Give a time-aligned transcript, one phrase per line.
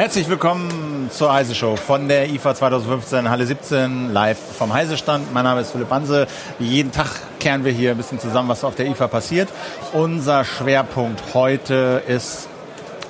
[0.00, 5.30] Herzlich willkommen zur Heise Show von der IFA 2015 Halle 17 live vom Heise Stand.
[5.34, 6.26] Mein Name ist Philipp Banse.
[6.58, 7.08] Jeden Tag
[7.38, 9.50] kehren wir hier ein bisschen zusammen, was auf der IFA passiert.
[9.92, 12.48] Unser Schwerpunkt heute ist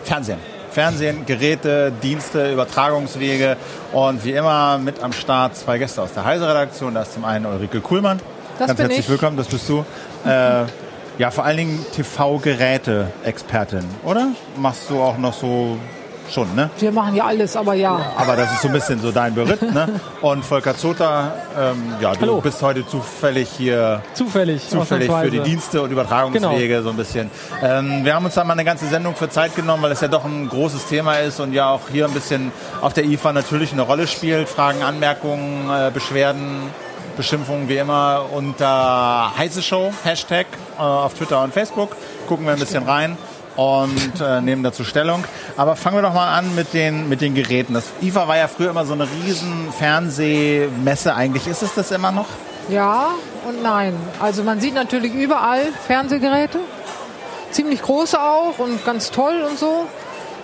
[0.03, 0.41] Fernsehen.
[0.73, 3.57] Fernsehen, Geräte, Dienste, Übertragungswege
[3.93, 6.93] und wie immer mit am Start zwei Gäste aus der Heise-Redaktion.
[6.95, 8.19] Da ist zum einen Ulrike Kuhlmann.
[8.59, 9.09] Das Ganz herzlich ich.
[9.09, 9.85] willkommen, das bist du.
[10.27, 10.65] Äh,
[11.19, 14.31] ja, vor allen Dingen TV-Geräte-Expertin, oder?
[14.57, 15.79] Machst du auch noch so
[16.33, 16.71] schon, ne?
[16.79, 18.13] Wir machen ja alles, aber ja.
[18.17, 20.01] Aber das ist so ein bisschen so dein Beritt, ne?
[20.21, 22.41] Und Volker Zota, ähm, ja, du Hallo.
[22.41, 24.69] bist heute zufällig hier Zufällig.
[24.69, 27.31] zufällig für die Dienste und Übertragungswege so ein bisschen.
[27.63, 30.09] Ähm, wir haben uns da mal eine ganze Sendung für Zeit genommen, weil es ja
[30.09, 33.73] doch ein großes Thema ist und ja auch hier ein bisschen auf der IFA natürlich
[33.73, 34.49] eine Rolle spielt.
[34.49, 36.63] Fragen, Anmerkungen, äh, Beschwerden,
[37.17, 40.47] Beschimpfungen wie immer unter heiße Show, Hashtag
[40.79, 41.97] äh, auf Twitter und Facebook.
[42.29, 43.17] Gucken wir ein bisschen rein
[43.61, 45.23] und äh, nehmen dazu Stellung.
[45.59, 47.75] Aber fangen wir doch mal an mit den, mit den Geräten.
[47.75, 51.15] Das IFA war ja früher immer so eine riesen Fernsehmesse.
[51.15, 52.25] Eigentlich ist es das immer noch?
[52.71, 53.11] Ja
[53.47, 53.95] und nein.
[54.19, 56.59] Also man sieht natürlich überall Fernsehgeräte.
[57.51, 59.87] Ziemlich große auch und ganz toll und so.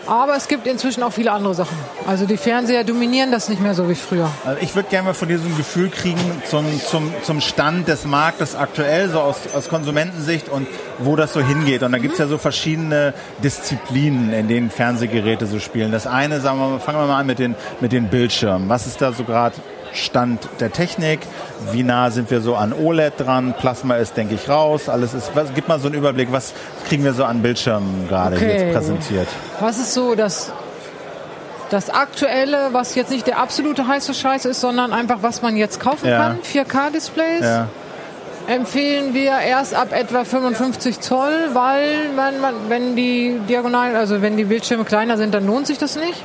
[0.07, 1.77] Aber es gibt inzwischen auch viele andere Sachen.
[2.07, 4.31] Also die Fernseher dominieren das nicht mehr so wie früher.
[4.45, 8.55] Also ich würde gerne mal von diesem Gefühl kriegen zum, zum, zum Stand des Marktes
[8.55, 10.67] aktuell, so aus, aus Konsumentensicht und
[10.98, 11.83] wo das so hingeht.
[11.83, 15.93] Und da gibt's ja so verschiedene Disziplinen, in denen Fernsehgeräte so spielen.
[15.93, 18.69] Das eine, sagen wir mal, fangen wir mal an mit den, mit den Bildschirmen.
[18.69, 19.57] Was ist da so gerade
[19.97, 21.20] Stand der Technik?
[21.72, 23.55] Wie nah sind wir so an OLED dran?
[23.58, 24.89] Plasma ist, denke ich, raus.
[24.89, 26.52] Alles ist, was, gib mal so einen Überblick, was
[26.89, 28.52] kriegen wir so an Bildschirmen gerade Okay.
[28.64, 29.28] jetzt präsentiert?
[29.61, 30.52] Was ist so das,
[31.70, 35.80] das Aktuelle, was jetzt nicht der absolute heiße Scheiß ist, sondern einfach, was man jetzt
[35.80, 36.19] kaufen Ja.
[36.19, 36.39] kann?
[36.42, 37.40] 4K-Displays.
[37.45, 37.68] Ja.
[38.48, 44.36] empfehlen wir erst ab etwa 55 Zoll, weil man, man, wenn die Diagonalen, also wenn
[44.36, 46.23] die Bildschirme kleiner sind, dann lohnt sich das nicht.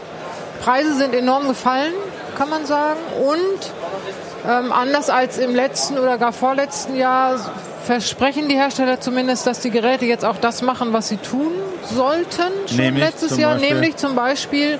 [0.63, 1.93] Preise sind enorm gefallen,
[2.41, 2.99] kann man sagen.
[3.23, 7.35] Und ähm, anders als im letzten oder gar vorletzten Jahr
[7.85, 11.51] versprechen die Hersteller zumindest, dass die Geräte jetzt auch das machen, was sie tun
[11.83, 12.51] sollten.
[12.67, 13.73] Schon Nämlich letztes zum Jahr, Beispiel?
[13.73, 14.79] nämlich zum Beispiel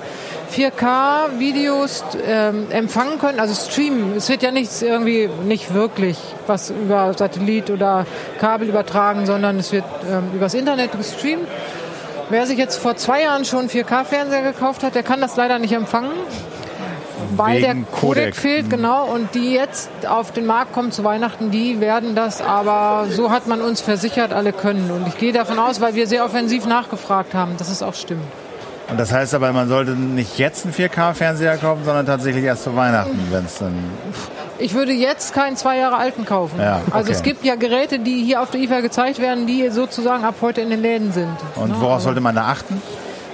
[0.52, 4.16] 4K-Videos ähm, empfangen können, also streamen.
[4.16, 6.18] Es wird ja nichts irgendwie, nicht wirklich
[6.48, 8.06] was über Satellit oder
[8.40, 11.46] Kabel übertragen, sondern es wird ähm, übers Internet gestreamt.
[12.28, 15.72] Wer sich jetzt vor zwei Jahren schon 4K-Fernseher gekauft hat, der kann das leider nicht
[15.72, 16.10] empfangen,
[17.36, 17.92] weil der Codec.
[18.00, 19.06] Codec fehlt, genau.
[19.06, 23.46] Und die jetzt auf den Markt kommen zu Weihnachten, die werden das aber, so hat
[23.46, 24.90] man uns versichert, alle können.
[24.90, 28.22] Und ich gehe davon aus, weil wir sehr offensiv nachgefragt haben, dass es auch stimmt.
[28.88, 32.76] Und das heißt aber, man sollte nicht jetzt einen 4K-Fernseher kaufen, sondern tatsächlich erst zu
[32.76, 33.72] Weihnachten, wenn es dann.
[34.58, 36.60] Ich würde jetzt keinen zwei Jahre alten kaufen.
[36.60, 36.90] Ja, okay.
[36.92, 40.34] Also es gibt ja Geräte, die hier auf der IFA gezeigt werden, die sozusagen ab
[40.42, 41.36] heute in den Läden sind.
[41.54, 42.82] Und worauf also, sollte man da achten?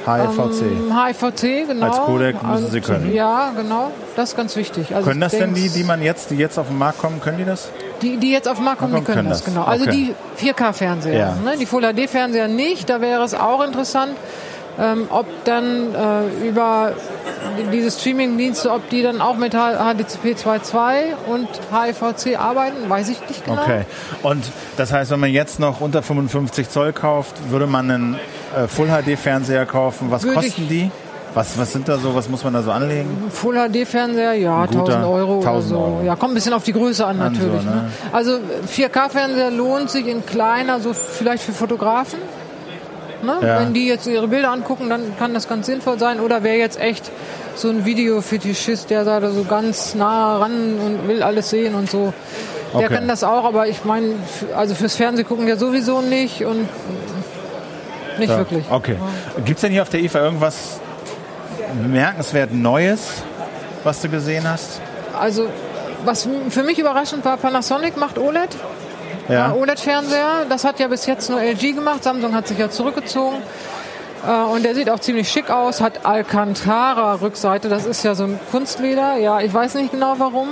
[0.04, 0.62] HFVC.
[0.62, 1.86] ähm, HIVC, genau.
[1.86, 3.12] Als Codec müssen Sie können.
[3.12, 3.91] Ja, genau.
[4.16, 4.94] Das ist ganz wichtig.
[4.94, 7.38] Also können das denn die, die man jetzt, die jetzt auf den Markt kommen, können
[7.38, 7.69] die das?
[8.03, 9.64] Die, die jetzt auf den Markt kommen, die Können können das, genau.
[9.64, 10.14] Also Okay.
[10.38, 11.19] die 4K-Fernseher.
[11.19, 11.34] Ja.
[11.44, 11.56] Ne?
[11.59, 12.88] Die Full-HD-Fernseher nicht.
[12.88, 14.12] Da wäre es auch interessant,
[14.81, 16.92] ähm, ob dann äh, über
[17.72, 23.44] diese Streaming-Dienste, ob die dann auch mit HDCP 2.2 und HIVC arbeiten, weiß ich nicht
[23.44, 23.62] genau.
[23.62, 23.82] Okay.
[24.22, 24.44] Und
[24.76, 28.14] das heißt, wenn man jetzt noch unter 55 Zoll kauft, würde man einen
[28.56, 30.10] äh, Full-HD-Fernseher kaufen.
[30.10, 30.91] Was Würde kosten die?
[31.34, 33.30] Was, was sind da so, was muss man da so anlegen?
[33.30, 35.76] Full-HD-Fernseher, ja, Ein guter 1000 Euro 1000 oder so.
[35.76, 36.02] Euro.
[36.04, 37.62] Ja, kommt ein bisschen auf die Größe an, natürlich.
[37.64, 37.70] ne?
[37.70, 37.91] ne?
[38.12, 42.18] Also 4K-Fernseher lohnt sich in kleiner, so vielleicht für Fotografen.
[43.22, 43.38] Ne?
[43.42, 43.60] Ja.
[43.60, 46.20] Wenn die jetzt ihre Bilder angucken, dann kann das ganz sinnvoll sein.
[46.20, 47.10] Oder wer jetzt echt
[47.56, 52.12] so ein Videofetischist, der da so ganz nah ran und will alles sehen und so,
[52.74, 52.94] der Okay.
[52.94, 53.44] kann das auch.
[53.44, 54.14] Aber ich meine,
[54.56, 56.68] also fürs Fernsehen gucken ja sowieso nicht und
[58.18, 58.38] nicht Ja.
[58.38, 58.64] wirklich.
[58.70, 58.96] Okay.
[59.44, 60.80] Gibt es denn hier auf der IFA irgendwas
[61.82, 63.22] bemerkenswert Neues,
[63.84, 64.80] was du gesehen hast?
[65.18, 65.48] Also
[66.04, 68.50] was für mich überraschend war, Panasonic macht OLED.
[69.28, 69.53] Ja.
[69.53, 72.03] OLED-Fernseher, das hat ja bis jetzt nur LG gemacht.
[72.04, 73.36] Samsung hat sich ja zurückgezogen.
[74.27, 77.69] Äh, Und der sieht auch ziemlich schick aus, hat Alcantara-Rückseite.
[77.69, 79.16] Das ist ja so ein Kunstleder.
[79.16, 80.48] Ja, ich weiß nicht genau warum.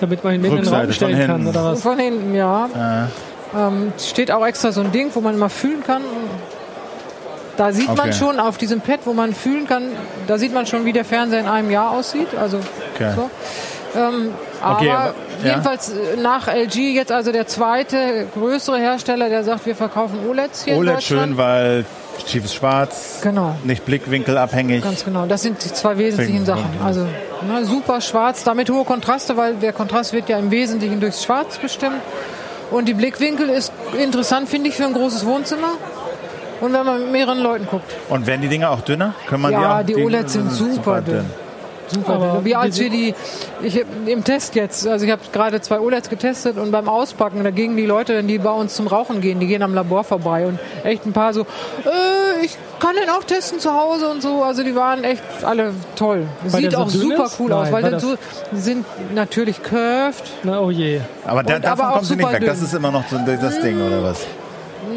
[0.00, 1.48] Damit man ihn mitten in den Raum stellen kann, hinten.
[1.48, 1.82] oder was?
[1.82, 2.68] Von hinten, ja.
[3.56, 6.02] Ähm, steht auch extra so ein Ding, wo man mal fühlen kann.
[7.56, 7.98] Da sieht Okay.
[7.98, 9.82] man schon auf diesem Pad, wo man fühlen kann,
[10.26, 12.28] da sieht man schon, wie der Fernseher in einem Jahr aussieht.
[12.40, 12.58] Also
[12.94, 13.12] Okay.
[13.14, 13.30] so.
[13.94, 14.30] Ähm,
[14.62, 15.14] aber Okay, aber- ja.
[15.44, 20.64] Jedenfalls äh, nach LG jetzt also der zweite größere Hersteller, der sagt, wir verkaufen OLEDs
[20.64, 21.22] hier in OLED Deutschland.
[21.28, 21.84] schön, weil
[22.26, 23.56] schiefes Schwarz, Genau.
[23.64, 24.82] nicht blickwinkelabhängig.
[24.82, 25.26] Ganz genau.
[25.26, 26.66] Das sind die zwei wesentlichen Sachen.
[26.84, 31.24] Also ne, super schwarz, damit hohe Kontraste, weil der Kontrast wird ja im Wesentlichen durchs
[31.24, 31.96] Schwarz bestimmt.
[32.70, 35.72] Und die Blickwinkel ist interessant, finde ich, für ein großes Wohnzimmer.
[36.60, 37.92] und wenn man mit mehreren Leuten guckt.
[38.08, 39.14] Und werden die Dinger auch dünner?
[39.26, 41.16] Können man ja, die, auch, die OLEDs sind super, dünn.
[41.16, 41.30] dünn.
[41.92, 42.12] Super.
[42.14, 43.14] Aber wie als wir die,
[43.62, 47.50] ich, im Test jetzt, also ich habe gerade zwei OLEDs getestet und beim Auspacken, da
[47.50, 50.58] gingen die Leute, die bei uns zum Rauchen gehen, die gehen am Labor vorbei und
[50.84, 54.42] echt ein paar so, äh, ich kann den auch testen zu Hause und so.
[54.42, 56.26] Also die waren echt alle toll.
[56.42, 58.16] Weil Sieht auch so super cool Nein, aus, weil weil dann so
[58.52, 58.84] sind
[59.14, 60.24] natürlich curved.
[60.42, 61.00] Na, oh je.
[61.24, 62.44] Aber da, davon aber kommen sie nicht weg.
[62.44, 62.66] Das dünn.
[62.66, 64.26] ist immer noch so das Ding, oder was?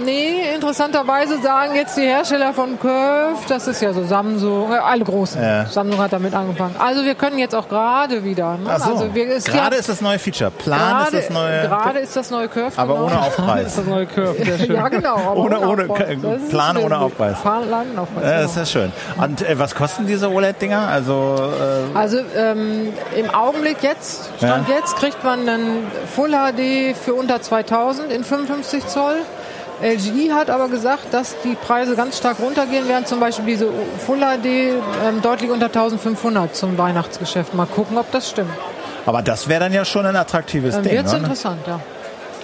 [0.03, 5.03] Nee, interessanterweise sagen jetzt die Hersteller von Curve, das ist ja so Samsung, äh, alle
[5.03, 5.41] großen.
[5.41, 5.65] Ja.
[5.65, 6.75] Samsung hat damit angefangen.
[6.79, 8.53] Also wir können jetzt auch gerade wieder.
[8.57, 8.69] Ne?
[8.69, 8.91] Ach so.
[8.93, 10.51] also wir, es Gerade ja, ist das neue Feature.
[10.51, 11.61] Plan ist gerade, das neue.
[11.61, 12.71] gerade ist das neue Curve.
[12.77, 13.05] aber genau.
[13.05, 13.67] ohne Aufpreis.
[13.67, 14.43] ist das neue Curve.
[14.43, 14.75] Sehr schön.
[14.75, 15.15] Ja, genau.
[15.15, 17.39] Aber Ohne- ohne- ist Plan ohne Aufpreis.
[17.41, 18.23] Plan ohne Aufpreis.
[18.23, 18.41] Ja, genau.
[18.41, 18.91] das ist ja schön.
[19.17, 20.87] Und äh, was kosten diese OLED-Dinger?
[20.87, 21.35] Also,
[21.93, 27.41] äh, Also ähm, im Augenblick jetzt, Stand jetzt, kriegt man einen Full HD für unter
[27.41, 29.15] 2000 in 55 Zoll.
[29.81, 33.05] LG hat aber gesagt, dass die Preise ganz stark runtergehen werden.
[33.05, 33.69] Zum Beispiel diese
[34.05, 37.53] Full HD ähm, deutlich unter 1500 zum Weihnachtsgeschäft.
[37.53, 38.51] Mal gucken, ob das stimmt.
[39.05, 40.93] aber das wäre dann ja schon ein attraktives Dann Ding.
[40.93, 41.19] wird es ne?
[41.19, 41.79] interessant, ja.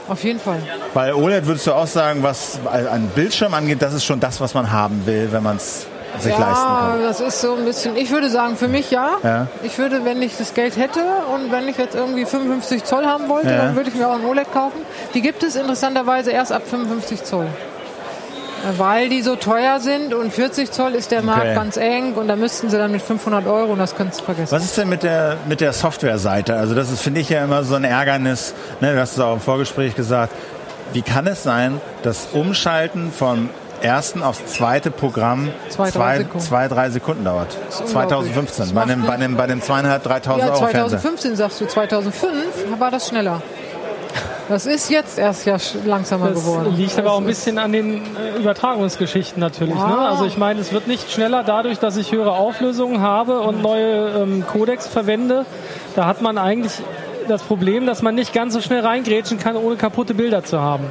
[0.08, 0.62] Auf jeden Fall.
[0.94, 4.54] Weil OLED würdest du auch sagen, was an Bildschirm angeht, das ist schon das, was
[4.54, 5.86] man haben will, wenn man es
[6.20, 7.04] sich leisten Ja, kann.
[7.04, 9.12] das ist so ein bisschen, ich würde sagen, für mich ja.
[9.24, 9.48] Ja.
[9.64, 11.00] Ich würde, wenn ich das Geld hätte
[11.34, 13.58] und wenn ich jetzt irgendwie 55 Zoll haben wollte, Ja.
[13.66, 14.78] dann würde ich mir auch ein OLED kaufen.
[15.14, 17.48] Die gibt es interessanterweise erst ab 55 Zoll.
[18.78, 21.56] Weil die so teuer sind und 40 Zoll ist der Markt Okay.
[21.56, 24.52] ganz eng und da müssten sie dann mit 500 Euro und das kannst du vergessen.
[24.56, 26.56] Was ist denn mit der, mit der Softwareseite?
[26.56, 28.54] Also das ist, finde ich, ja immer so ein Ärgernis.
[28.80, 30.32] Ne, du hast es auch im Vorgespräch gesagt.
[30.94, 33.50] Wie kann es sein, dass Umschalten vom
[33.82, 36.40] ersten aufs zweite Programm Zwei, drei zwei, Sekunden.
[36.46, 37.48] zwei, drei Sekunden dauert?
[37.70, 37.92] ist unglaublich.
[37.92, 38.66] 2015.
[38.66, 41.00] Das Bei einem, bei einem, bei einem zweieinhalb, 3000 Ja, Euro Fernseher.
[41.00, 42.34] 2015 sagst du, 2005
[42.80, 43.42] war das schneller.
[44.50, 45.56] Das ist jetzt erst ja
[45.86, 46.76] langsamer Das geworden.
[46.76, 49.76] liegt aber auch ein bisschen an den äh, Übertragungsgeschichten natürlich.
[49.76, 49.88] Ja.
[49.88, 49.98] Ne?
[50.00, 54.10] Also ich meine, es wird nicht schneller dadurch, dass ich höhere Auflösungen habe und neue
[54.10, 55.46] ähm, Codecs verwende.
[55.96, 56.74] Da hat man eigentlich
[57.30, 60.84] das Problem, dass man nicht ganz so schnell reingrätschen kann, ohne kaputte Bilder zu haben.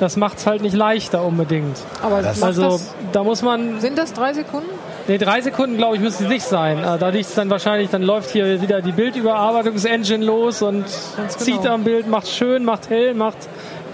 [0.00, 1.76] Das macht es halt nicht leichter unbedingt.
[2.02, 4.68] Aber Das- Also das, da muss man sind das drei Sekunden?
[5.08, 6.78] Nee, drei Sekunden, glaube ich, müsste es nicht sein.
[6.82, 10.84] Äh, Da liegt es dann wahrscheinlich, dann läuft hier wieder die Bildüberarbeitungsengine los und
[11.16, 11.44] Ganz genau.
[11.44, 13.36] zieht am Bild, macht schön, macht hell, macht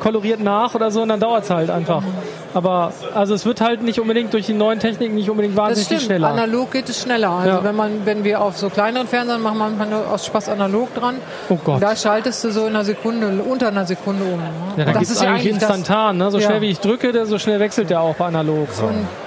[0.01, 2.03] koloriert nach oder so und dann dauert es halt einfach.
[2.57, 5.89] Aber also es wird halt nicht unbedingt durch die neuen Techniken nicht unbedingt Das wahnsinnig
[5.89, 6.07] viel stimmt.
[6.11, 6.29] schneller.
[6.29, 7.29] Analog geht es schneller.
[7.31, 7.65] Also Ja.
[7.65, 10.95] wenn man, wenn wir auf so kleineren Fernsehern machen, machen wir nur aus Spaß analog
[10.95, 11.17] dran.
[11.51, 11.75] Oh Gott.
[11.75, 14.39] Und da schaltest du so in einer Sekunde, unter einer Sekunde um.
[14.41, 14.49] ne?
[14.79, 16.17] Ja, da das gibt es eigentlich instantan.
[16.17, 16.31] Ne?
[16.31, 16.47] So Ja.
[16.47, 18.69] schnell wie ich drücke, der- so schnell wechselt der auch bei analog.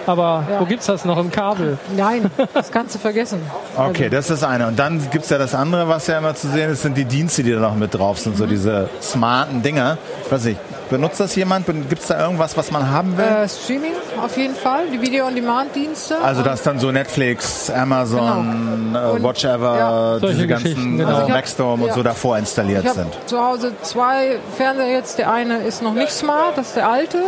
[0.07, 0.59] Aber Ja.
[0.59, 1.77] wo gibt's das noch im Kabel?
[1.87, 3.39] Das, nein, das kannst du vergessen.
[3.77, 4.65] Okay, das ist das eine.
[4.65, 7.43] Und dann gibt's ja das andere, was ja immer zu sehen ist, sind die Dienste,
[7.43, 8.37] die da noch mit drauf sind.
[8.37, 8.49] So Mhm.
[8.49, 9.99] diese smarten Dinger.
[10.25, 11.65] Ich weiß nicht, benutzt das jemand?
[11.67, 13.23] Gibt's da irgendwas, was man haben will?
[13.25, 16.17] Äh, Streaming auf jeden Fall, die Video-on-Demand-Dienste.
[16.21, 19.09] Also das dann so Netflix, Amazon, Genau.
[19.09, 20.19] äh, Und- Watch Ever, ja.
[20.19, 21.07] Diese ganzen genau.
[21.09, 21.93] also Also ich hab- Maxstorm und ja.
[21.93, 23.13] so davor installiert Ich habe sind.
[23.29, 25.17] zu Hause zwei Fernseher jetzt.
[25.17, 27.19] Der eine ist noch nicht smart, das ist der alte.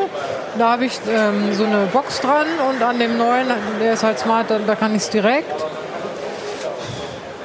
[0.58, 3.48] Da habe ich ähm, so eine Box dran und an dem neuen,
[3.82, 5.52] der ist halt smart, da, da kann ich es direkt.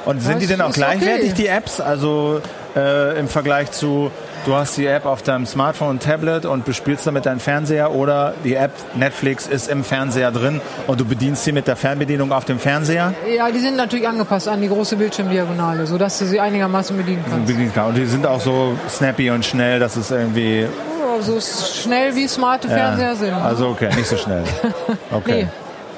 [0.05, 1.41] Und sind Das die denn auch gleichwertig, okay.
[1.43, 1.81] die Apps?
[1.81, 2.41] Also
[2.75, 4.09] äh, im Vergleich zu,
[4.47, 8.33] du hast die App auf deinem Smartphone und Tablet und bespielst damit deinen Fernseher oder
[8.45, 12.45] die App Netflix ist im Fernseher drin und du bedienst sie mit der Fernbedienung auf
[12.45, 13.13] dem Fernseher?
[13.35, 17.45] Ja, die sind natürlich angepasst an die große Bildschirmdiagonale, sodass du sie einigermaßen bedienen kannst.
[17.45, 17.89] Bedienen kann.
[17.89, 20.65] Und die sind auch so snappy und schnell, dass es irgendwie...
[21.19, 23.33] So schnell wie smarte Fernseher sind.
[23.33, 24.43] Also okay, nicht so schnell.
[25.11, 25.43] Okay.
[25.43, 25.47] nee,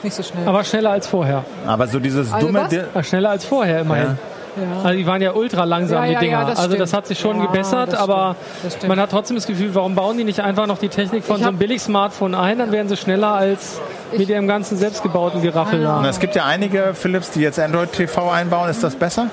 [0.03, 0.47] nicht so schnell.
[0.47, 1.43] Aber schneller als vorher.
[1.67, 2.67] Aber so dieses Also dumme...
[2.93, 3.07] was?
[3.07, 4.05] Schneller als vorher immerhin.
[4.05, 4.28] Ja.
[4.57, 4.81] Ja.
[4.83, 6.39] Also die waren ja ultra langsam, Ja, die ja, Dinger.
[6.41, 8.63] ja, das also das hat sich schon Ja, gebessert, aber stimmt.
[8.65, 8.89] Das stimmt.
[8.89, 11.43] man hat trotzdem das Gefühl, warum bauen die nicht einfach noch die Technik von Ich
[11.43, 13.79] so einem Billig-Smartphone ein, dann wären sie schneller als
[14.15, 15.85] mit ihrem ganzen selbstgebauten Geraffel.
[15.85, 18.69] Und es gibt ja einige Philips, die jetzt Android TV einbauen.
[18.69, 19.27] Ist das besser?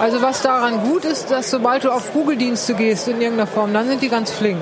[0.00, 3.86] Also was daran gut ist, dass sobald du auf Google-Dienste gehst in irgendeiner Form, dann
[3.86, 4.58] sind die ganz flink.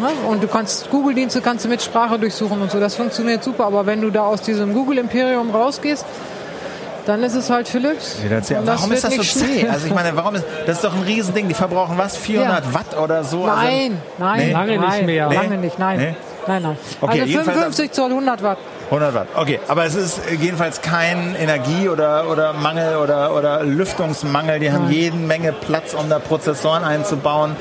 [0.00, 0.08] Ne?
[0.28, 2.80] Und du kannst Google-Dienste kannst du mit Sprache durchsuchen und so.
[2.80, 3.64] Das funktioniert super.
[3.66, 6.04] Aber wenn du da aus diesem Google-Imperium rausgehst,
[7.08, 8.16] dann ist es halt Philips.
[8.28, 9.28] Das warum ist das so zäh?
[9.62, 9.70] schnell.
[9.72, 11.48] Also ich meine, warum ist das ist doch ein Riesending.
[11.48, 12.16] Die verbrauchen was?
[12.18, 12.74] 400 Ja.
[12.74, 13.46] Watt oder so?
[13.46, 14.52] Nein, nein, Nee?
[14.52, 15.28] Lange nicht nein, mehr.
[15.32, 15.56] Lange Nee?
[15.56, 15.98] nicht, nein.
[15.98, 16.14] Nee?
[16.46, 16.78] Nein, nein.
[17.00, 18.58] Okay, also jedenfalls- 55 Zoll, 100 Watt.
[18.90, 19.28] 100 Watt.
[19.34, 24.58] Okay, aber es ist jedenfalls kein Energie- oder, oder Mangel oder, oder Lüftungsmangel.
[24.60, 27.56] Die haben jede Menge Platz, um da Prozessoren einzubauen.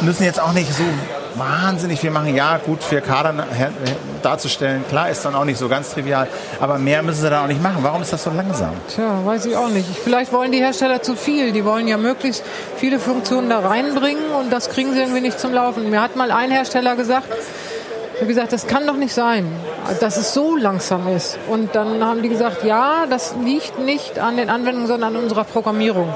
[0.00, 0.82] Müssen jetzt auch nicht so
[1.38, 2.34] wahnsinnig viel machen.
[2.34, 3.70] Ja, gut, 4K dann her,
[4.22, 6.28] darzustellen, klar, ist dann auch nicht so ganz trivial.
[6.60, 7.78] Aber mehr müssen sie dann auch nicht machen.
[7.82, 8.72] Warum ist das so langsam?
[8.88, 9.88] Tja, weiß ich auch nicht.
[10.04, 11.52] Vielleicht wollen die Hersteller zu viel.
[11.52, 12.42] Die wollen ja möglichst
[12.76, 15.90] viele Funktionen da reinbringen und das kriegen sie irgendwie nicht zum Laufen.
[15.90, 17.28] Mir hat mal ein Hersteller gesagt,
[18.20, 19.46] Ich gesagt, das kann doch nicht sein,
[20.00, 21.38] dass es so langsam ist.
[21.48, 25.44] Und dann haben die gesagt, ja, das liegt nicht an den Anwendungen, sondern an unserer
[25.44, 26.12] Programmierung.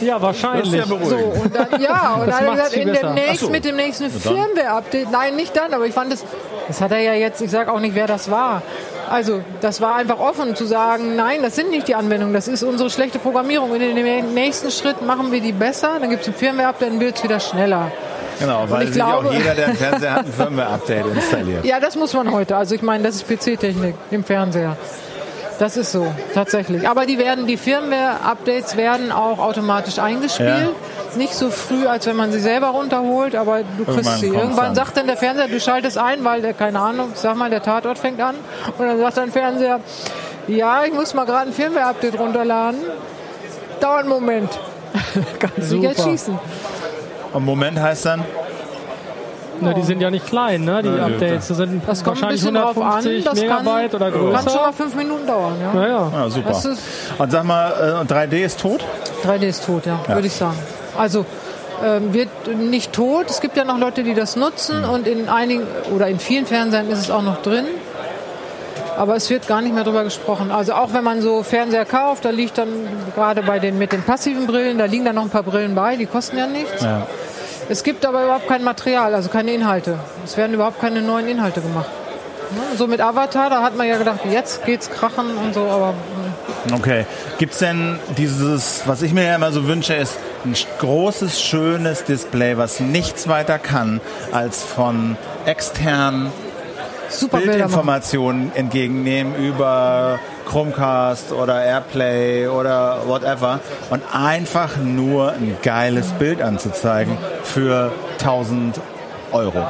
[0.00, 0.72] Ja, wahrscheinlich.
[0.72, 3.50] Ja, so, und dann, ja, und dann hat er gesagt, in demnächst, so.
[3.50, 5.10] mit dem nächsten Firmware-Update.
[5.10, 6.24] Nein, nicht dann, aber ich fand das,
[6.68, 8.62] das hat er ja jetzt, ich sage auch nicht, wer das war.
[9.10, 12.62] Also, das war einfach offen zu sagen, nein, das sind nicht die Anwendungen, das ist
[12.62, 13.70] unsere schlechte Programmierung.
[13.70, 17.00] Und in dem nächsten Schritt machen wir die besser, dann gibt es ein Firmware-Update, dann
[17.00, 17.90] wird es wieder schneller.
[18.38, 21.64] Genau, weil sich glaube, auch jeder, der einen Fernseher hat, ein Firmware-Update installiert.
[21.64, 22.56] Ja, das muss man heute.
[22.56, 24.76] Also ich meine, das ist PC-Technik im Fernseher.
[25.62, 26.88] Das ist so, tatsächlich.
[26.88, 30.48] Aber die werden, die Firmware-Updates werden auch automatisch eingespielt.
[30.48, 31.16] Ja.
[31.16, 34.26] Nicht so früh, als wenn man sie selber runterholt, aber du kriegst Irgendwann sie.
[34.26, 37.62] Irgendwann sagt dann der Fernseher, du schaltest ein, weil der, keine Ahnung, sag mal, der
[37.62, 38.34] Tatort fängt an.
[38.76, 39.78] Und dann sagt dein Fernseher,
[40.48, 42.80] ja, ich muss mal gerade ein Firmware-Update runterladen.
[43.78, 44.50] Dauert einen Moment.
[45.38, 46.40] Kannst du jetzt schießen.
[47.34, 48.24] Und Moment heißt dann?
[49.62, 50.82] Na, die sind ja nicht klein, ne?
[50.82, 51.48] Die ja, Updates.
[51.48, 54.38] Das sind das wahrscheinlich 150 an, Megabyte kann, oder größer.
[54.38, 55.80] Kann schon mal fünf Minuten dauern, ja.
[55.80, 56.10] Ja, ja.
[56.12, 56.60] ja super.
[57.18, 58.84] Und sag mal, 3D äh, ist tot?
[59.24, 60.14] 3D ist tot, ja, ja.
[60.14, 60.58] würde ich sagen.
[60.96, 61.24] Also
[61.82, 63.28] ähm, wird nicht tot.
[63.28, 64.90] Es gibt ja noch Leute, die das nutzen mhm.
[64.90, 65.64] und in einigen
[65.94, 67.66] oder in vielen Fernsehern ist es auch noch drin.
[68.96, 70.50] Aber es wird gar nicht mehr darüber gesprochen.
[70.50, 72.68] Also auch wenn man so Fernseher kauft, da liegt dann
[73.14, 75.96] gerade bei den mit den passiven Brillen, da liegen dann noch ein paar Brillen bei,
[75.96, 76.82] die kosten ja nichts.
[76.82, 77.06] Ja.
[77.68, 79.98] Es gibt aber überhaupt kein Material, also keine Inhalte.
[80.24, 81.90] Es werden überhaupt keine neuen Inhalte gemacht.
[82.50, 82.76] Ne?
[82.76, 85.94] So mit Avatar, da hat man ja gedacht, jetzt geht's krachen und so, aber.
[86.66, 86.74] Ne.
[86.74, 87.06] Okay.
[87.38, 92.04] Gibt es denn dieses, was ich mir ja immer so wünsche, ist ein großes, schönes
[92.04, 94.00] Display, was nichts weiter kann,
[94.32, 95.16] als von
[95.46, 96.30] extern
[97.08, 106.42] Super Bildinformationen entgegennehmen über Chromecast oder Airplay oder whatever und einfach nur ein geiles Bild
[106.42, 108.80] anzuzeigen für 1000
[109.32, 109.66] Euro.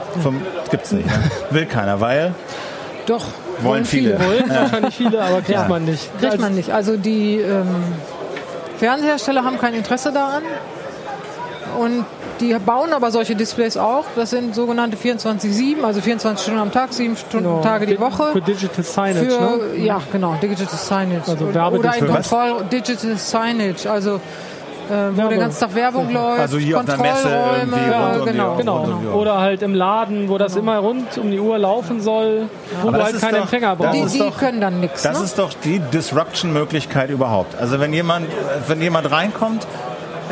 [0.71, 1.07] Gibt es nicht.
[1.07, 1.31] Ne?
[1.51, 2.35] Will keiner, weil
[3.07, 3.25] doch
[3.61, 4.19] wollen viele.
[4.19, 4.55] Wollen ja.
[4.63, 5.69] wahrscheinlich viele, aber kriegt ja.
[5.69, 6.19] man nicht.
[6.19, 6.71] Kriegt man nicht.
[6.71, 7.67] Also die ähm,
[8.79, 10.43] Fernsehersteller haben kein Interesse daran.
[11.79, 12.05] Und
[12.41, 14.05] die bauen aber solche Displays auch.
[14.17, 17.63] Das sind sogenannte 24-7, also 24 Stunden am Tag, 7 Stunden genau.
[17.63, 18.33] Tage die Woche.
[18.33, 19.85] Für Digital Signage, Für, ne?
[19.85, 21.31] Ja, genau, Digital Signage.
[21.31, 24.21] Also Oder ein Kontroll Digital Signage, also
[24.91, 26.41] äh, wo der ganze Tag Werbung läuft.
[26.41, 28.83] Also hier auf der Messe irgendwie ja, rund genau, um die, genau.
[28.83, 30.73] Um die Oder halt im Laden, wo das genau.
[30.73, 32.49] immer rund um die Uhr laufen soll,
[32.83, 34.15] wo Aber du halt keinen doch, Empfänger brauchst.
[34.15, 35.03] Die, die können dann nichts.
[35.03, 35.25] Das ne?
[35.25, 37.59] ist doch die Disruption-Möglichkeit überhaupt.
[37.59, 38.27] Also wenn jemand,
[38.67, 39.67] wenn jemand reinkommt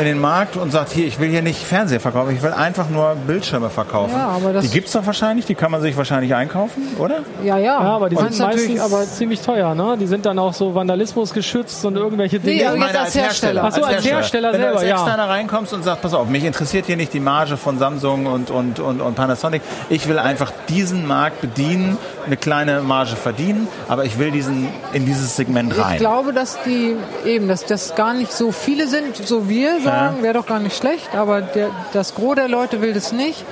[0.00, 2.88] in den Markt und sagt, hier, ich will hier nicht Fernseher verkaufen, ich will einfach
[2.88, 4.14] nur Bildschirme verkaufen.
[4.16, 7.20] Ja, aber das die gibt es doch wahrscheinlich, die kann man sich wahrscheinlich einkaufen, oder?
[7.42, 7.80] Ja, ja.
[7.80, 9.96] ja aber die und sind meistens aber ziemlich teuer, ne?
[9.98, 12.62] Die sind dann auch so Vandalismus geschützt und irgendwelche Dinge.
[12.62, 13.64] Nee, ich meine als Hersteller.
[13.64, 15.30] Achso, als Hersteller, Hersteller Wenn selber, du als Externer ja.
[15.30, 18.80] reinkommst und sagst, pass auf, mich interessiert hier nicht die Marge von Samsung und, und,
[18.80, 19.62] und, und Panasonic.
[19.88, 25.06] Ich will einfach diesen Markt bedienen, eine kleine Marge verdienen, aber ich will diesen, in
[25.06, 25.94] dieses Segment rein.
[25.94, 30.16] Ich glaube, dass die eben, dass das gar nicht so viele sind, so wir sagen,
[30.18, 30.22] ja.
[30.22, 33.44] wäre doch gar nicht schlecht, aber der, das Gros der Leute will das nicht.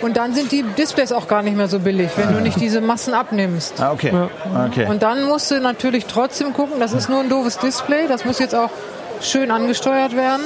[0.00, 2.80] Und dann sind die Displays auch gar nicht mehr so billig, wenn du nicht diese
[2.80, 3.80] Massen abnimmst.
[3.80, 4.12] Ah, okay.
[4.68, 4.86] okay.
[4.86, 8.38] Und dann musst du natürlich trotzdem gucken, das ist nur ein doofes Display, das muss
[8.38, 8.70] jetzt auch
[9.20, 10.42] schön angesteuert werden.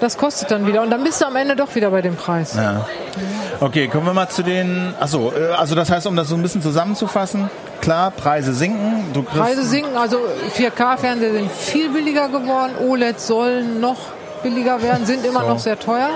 [0.00, 0.82] Das kostet dann wieder.
[0.82, 2.54] Und dann bist du am Ende doch wieder bei dem Preis.
[2.54, 2.86] Ja.
[3.60, 4.94] Okay, kommen wir mal zu den.
[4.98, 9.12] Achso, äh, also das heißt, um das so ein bisschen zusammenzufassen, klar, Preise sinken.
[9.12, 10.18] Du Preise sinken, also
[10.56, 12.72] 4K-Fernseher sind viel billiger geworden.
[12.80, 13.98] OLED sollen noch
[14.42, 15.48] billiger werden, sind immer so.
[15.48, 16.10] noch sehr teuer.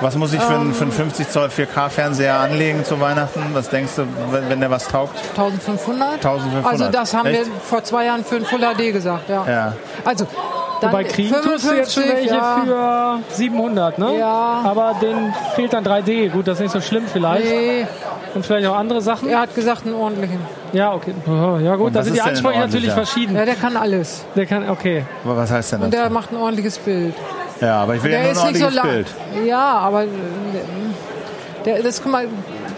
[0.00, 3.40] Was muss ich für, einen, für einen 50 Zoll 4K-Fernseher anlegen zu Weihnachten?
[3.52, 5.16] Was denkst du, wenn, wenn der was taugt?
[5.30, 6.14] 1500.
[6.14, 6.66] 1500.
[6.66, 7.46] Also das haben Echt?
[7.46, 9.46] wir vor zwei Jahren für ein Full HD gesagt, ja.
[9.46, 9.72] ja.
[10.04, 10.26] Also
[10.82, 13.20] Wobei kriegen tust du jetzt schon welche ja.
[13.28, 14.18] für 700, ne?
[14.18, 14.62] Ja.
[14.64, 16.30] Aber denen fehlt dann 3D.
[16.30, 17.44] Gut, das ist nicht so schlimm vielleicht.
[17.44, 17.86] Nee.
[18.34, 19.28] Und vielleicht auch andere Sachen?
[19.28, 20.40] Er hat gesagt, einen ordentlichen.
[20.72, 21.14] Ja, okay.
[21.62, 23.36] Ja gut, da sind die Ansprüche natürlich verschieden.
[23.36, 24.24] Ja, der kann alles.
[24.34, 25.04] Der kann, okay.
[25.24, 25.84] Aber was heißt denn das?
[25.86, 27.14] Und der macht ein ordentliches Bild.
[27.60, 29.06] Ja, aber ich will der ja nur ein ordentliches so Bild.
[29.46, 30.04] Ja, aber
[31.64, 32.26] der, das, guck mal,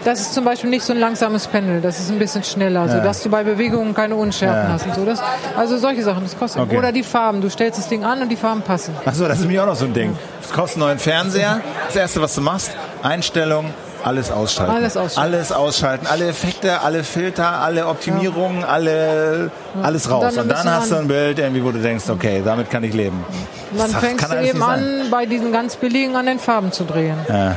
[0.05, 2.91] das ist zum Beispiel nicht so ein langsames Pendel, das ist ein bisschen schneller, ja.
[2.91, 4.73] sodass du bei Bewegungen keine Unschärfen ja.
[4.73, 5.03] hast und so.
[5.03, 5.19] Das,
[5.57, 6.61] also solche Sachen, das kostet.
[6.61, 6.77] Okay.
[6.77, 8.95] Oder die Farben, du stellst das Ding an und die Farben passen.
[9.03, 10.15] Achso, das ist mir auch noch so ein Ding.
[10.41, 11.61] Das kostet einen neuen Fernseher.
[11.87, 12.71] Das erste, was du machst,
[13.01, 14.75] Einstellung, alles ausschalten.
[14.75, 15.33] Alles ausschalten.
[15.33, 16.05] Alles ausschalten.
[16.05, 18.67] Alle Effekte, alle Filter, alle Optimierungen, ja.
[18.67, 19.49] alle,
[19.81, 20.25] alles raus.
[20.25, 22.83] Und dann, und dann hast du ein Bild, irgendwie, wo du denkst, okay, damit kann
[22.83, 23.25] ich leben.
[23.71, 27.17] Und dann fängst du eben an, bei diesen ganz billigen an den Farben zu drehen.
[27.27, 27.55] Ja.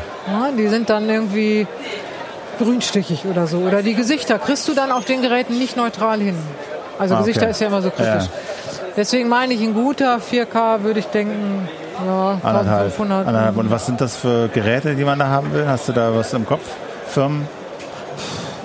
[0.56, 1.66] die sind dann irgendwie
[2.58, 3.58] grünstichig oder so.
[3.58, 6.36] Oder die Gesichter kriegst du dann auf den Geräten nicht neutral hin.
[6.98, 7.28] Also ah, okay.
[7.28, 8.24] Gesichter ist ja immer so kritisch.
[8.24, 8.28] Ja.
[8.96, 11.68] Deswegen meine ich, ein guter 4K würde ich denken,
[12.04, 13.56] ja, anderthalb, anderthalb.
[13.56, 15.66] Und was sind das für Geräte, die man da haben will?
[15.66, 16.64] Hast du da was im Kopf?
[17.08, 17.46] Firmen?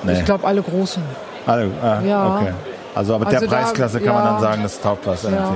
[0.04, 0.14] Nee.
[0.14, 1.04] Ich glaube, alle großen.
[1.46, 2.36] Alle, ah, ja.
[2.36, 2.54] okay.
[2.96, 5.24] Also aber also der Preisklasse da, kann man dann sagen, das taugt was.
[5.24, 5.56] Ja.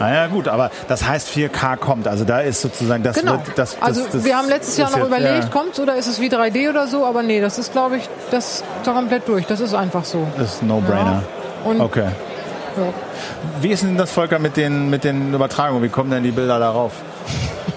[0.00, 2.08] Naja, gut, aber das heißt 4K kommt.
[2.08, 3.32] Also da ist sozusagen das genau.
[3.32, 5.50] wird das, das Also das, wir haben letztes Jahr noch jetzt, überlegt, ja.
[5.50, 8.62] kommt oder ist es wie 3D oder so, aber nee, das ist glaube ich, das
[8.62, 9.46] ist komplett durch.
[9.46, 10.26] Das ist einfach so.
[10.38, 11.22] Das ist No-Brainer.
[11.66, 11.84] Ja.
[11.84, 12.08] Okay.
[12.76, 12.82] Ja.
[13.60, 15.82] Wie ist denn das, Volker, mit den, mit den Übertragungen?
[15.82, 16.92] Wie kommen denn die Bilder darauf?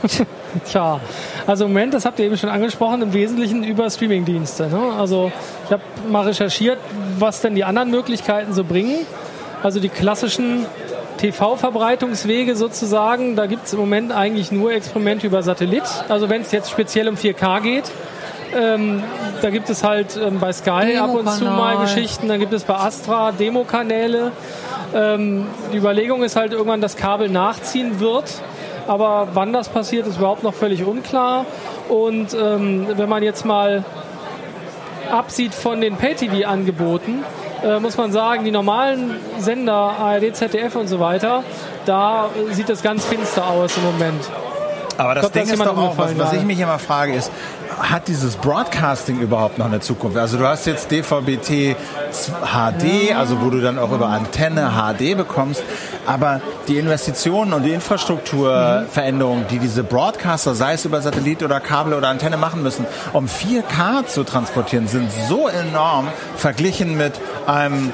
[0.66, 1.00] Tja,
[1.48, 4.68] also im Moment, das habt ihr eben schon angesprochen, im Wesentlichen über Streamingdienste.
[4.68, 4.94] Ne?
[4.98, 5.32] Also
[5.66, 6.78] ich habe mal recherchiert,
[7.18, 9.06] was denn die anderen Möglichkeiten so bringen.
[9.62, 10.66] Also die klassischen
[11.18, 15.84] TV-Verbreitungswege sozusagen, da gibt es im Moment eigentlich nur Experimente über Satellit.
[16.10, 17.92] Also wenn es jetzt speziell um 4K geht,
[18.56, 19.04] ähm,
[19.42, 22.64] da gibt es halt ähm, bei Sky ab und zu mal Geschichten, dann gibt es
[22.64, 24.32] bei Astra Demokanäle.
[24.94, 28.26] Ähm, die Überlegung ist halt irgendwann, dass Kabel nachziehen wird.
[28.88, 31.46] Aber wann das passiert, ist überhaupt noch völlig unklar.
[31.90, 33.84] Und ähm, wenn man jetzt mal
[35.12, 37.24] absieht von den Pay-TV-Angeboten,
[37.64, 41.44] äh, muss man sagen, die normalen Sender, ARD, ZDF und so weiter,
[41.86, 44.24] da sieht es ganz finster aus im Moment.
[44.98, 47.32] Aber das glaub, Ding ist doch auch, was, was ich mich immer frage, ist,
[47.80, 50.18] hat dieses Broadcasting überhaupt noch eine Zukunft?
[50.18, 55.64] Also du hast jetzt DVB-T HD, also wo du dann auch über Antenne HD bekommst,
[56.06, 61.94] aber die Investitionen und die Infrastrukturveränderungen, die diese Broadcaster, sei es über Satellit oder Kabel
[61.94, 67.14] oder Antenne machen müssen, um 4K zu transportieren, sind so enorm verglichen mit
[67.48, 67.92] einem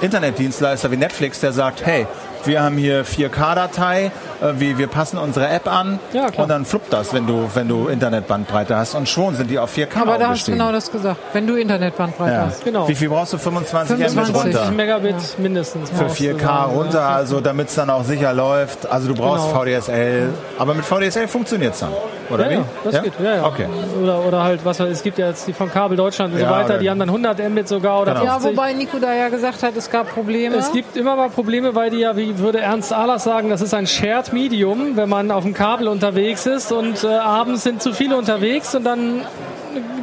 [0.00, 2.06] Internetdienstleister wie Netflix, der sagt, hey,
[2.46, 4.06] wir haben hier 4K-Datei,
[4.40, 7.68] äh, wir, wir passen unsere App an ja, und dann fluppt das, wenn du, wenn
[7.68, 8.94] du Internetbandbreite hast.
[8.94, 11.56] Und schon sind die auf 4K Aber da hast du genau das gesagt, wenn du
[11.56, 12.46] Internetbandbreite ja.
[12.46, 12.64] hast.
[12.64, 12.88] Genau.
[12.88, 13.38] Wie viel brauchst du?
[13.38, 14.70] 25, 25 Mbit runter?
[14.70, 15.20] Megabit ja.
[15.38, 15.90] mindestens.
[15.90, 18.90] Für 4K runter, also damit es dann auch sicher läuft.
[18.90, 19.62] Also du brauchst genau.
[19.62, 21.92] VDSL, aber mit VDSL funktioniert es dann.
[22.30, 22.64] Oder ja, wie?
[22.84, 23.02] das ja?
[23.02, 23.12] geht.
[23.22, 23.46] Ja, ja.
[23.46, 23.66] Okay.
[24.02, 26.78] Oder, oder halt, was es gibt ja jetzt die von Kabel Deutschland und so weiter,
[26.78, 28.32] die haben dann 100 Mbit sogar oder genau.
[28.32, 28.50] 50.
[28.50, 30.56] Ja, wobei Nico da ja gesagt hat, es gab Probleme.
[30.56, 33.74] Es gibt immer mal Probleme, weil die ja, wie würde Ernst Ahlers sagen, das ist
[33.74, 37.92] ein Shared Medium, wenn man auf dem Kabel unterwegs ist und äh, abends sind zu
[37.92, 39.22] viele unterwegs und dann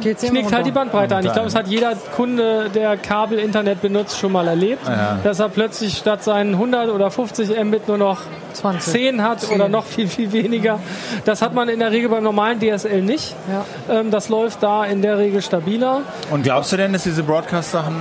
[0.00, 1.24] knickt halt die Bandbreite an.
[1.24, 5.18] Ich glaube, es hat jeder Kunde, der Kabel-Internet benutzt, schon mal erlebt, ja.
[5.22, 8.20] dass er plötzlich statt seinen 100 oder 50 Mbit nur noch
[8.54, 8.92] 20.
[8.92, 9.54] 10 hat 10.
[9.54, 10.78] oder noch viel, viel weniger.
[11.24, 13.34] Das hat man in der Regel beim normalen DSL nicht.
[13.48, 14.00] Ja.
[14.00, 16.02] Ähm, das läuft da in der Regel stabiler.
[16.30, 17.96] Und glaubst du denn, dass diese Broadcast-Sachen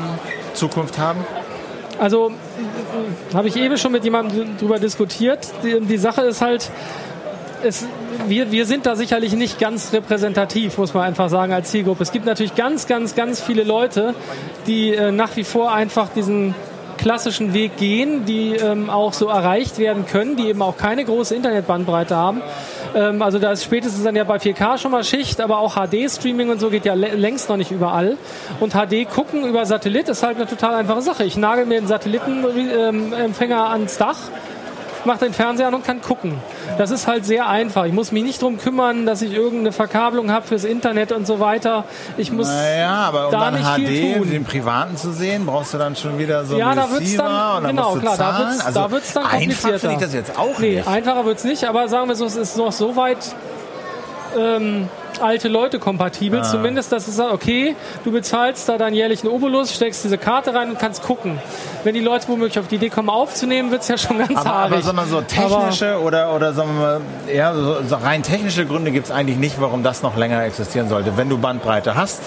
[0.54, 1.20] Zukunft haben?
[2.00, 2.32] Also
[3.34, 5.48] habe ich eben schon mit jemandem darüber diskutiert.
[5.64, 6.70] Die, die Sache ist halt,
[7.64, 7.86] es,
[8.28, 12.04] wir, wir sind da sicherlich nicht ganz repräsentativ, muss man einfach sagen, als Zielgruppe.
[12.04, 14.14] Es gibt natürlich ganz, ganz, ganz viele Leute,
[14.68, 16.56] die äh, nach wie vor einfach diesen
[16.98, 21.36] klassischen Weg gehen, die ähm, auch so erreicht werden können, die eben auch keine große
[21.36, 22.42] Internetbandbreite haben.
[22.96, 26.50] Ähm, also da ist spätestens dann ja bei 4K schon mal Schicht, aber auch HD-Streaming
[26.50, 28.18] und so geht ja längst noch nicht überall.
[28.60, 31.24] Und HD gucken über Satellit ist halt eine total einfache Sache.
[31.24, 34.18] Ich nagel mir einen Satellitenempfänger ähm, ans Dach
[35.06, 36.36] mache den Fernseher an und kann gucken.
[36.78, 37.86] Das ist halt sehr einfach.
[37.86, 41.40] Ich muss mich nicht darum kümmern, dass ich irgendeine Verkabelung habe fürs Internet und so
[41.40, 41.86] weiter.
[42.18, 44.30] Ich muss naja, aber um da dann nicht HD viel tun.
[44.30, 47.58] den privaten zu sehen, brauchst du dann schon wieder so ja, einen da wird's dann,
[47.58, 48.34] und dann genau, klar, zahlen.
[48.34, 49.68] da wird's, also da wird's dann komplizierter.
[49.68, 50.88] Einfach finde ich das jetzt auch nee, nicht.
[50.88, 53.36] einfacher wird's nicht, aber sagen wir so, es ist noch so weit
[54.38, 54.90] ähm,
[55.22, 56.40] alte Leute kompatibel.
[56.40, 56.44] Ah.
[56.44, 60.70] Zumindest, dass es sagt, okay, du bezahlst da deinen jährlichen Obolus, steckst diese Karte rein
[60.70, 61.40] und kannst gucken.
[61.84, 64.50] Wenn die Leute womöglich auf die Idee kommen aufzunehmen, wird es ja schon ganz aber,
[64.50, 64.74] haarig.
[64.74, 68.66] Aber sagen wir so technische aber oder, oder sagen wir eher so, so rein technische
[68.66, 71.18] Gründe gibt es eigentlich nicht, warum das noch länger existieren sollte.
[71.18, 72.22] Wenn du Bandbreite hast,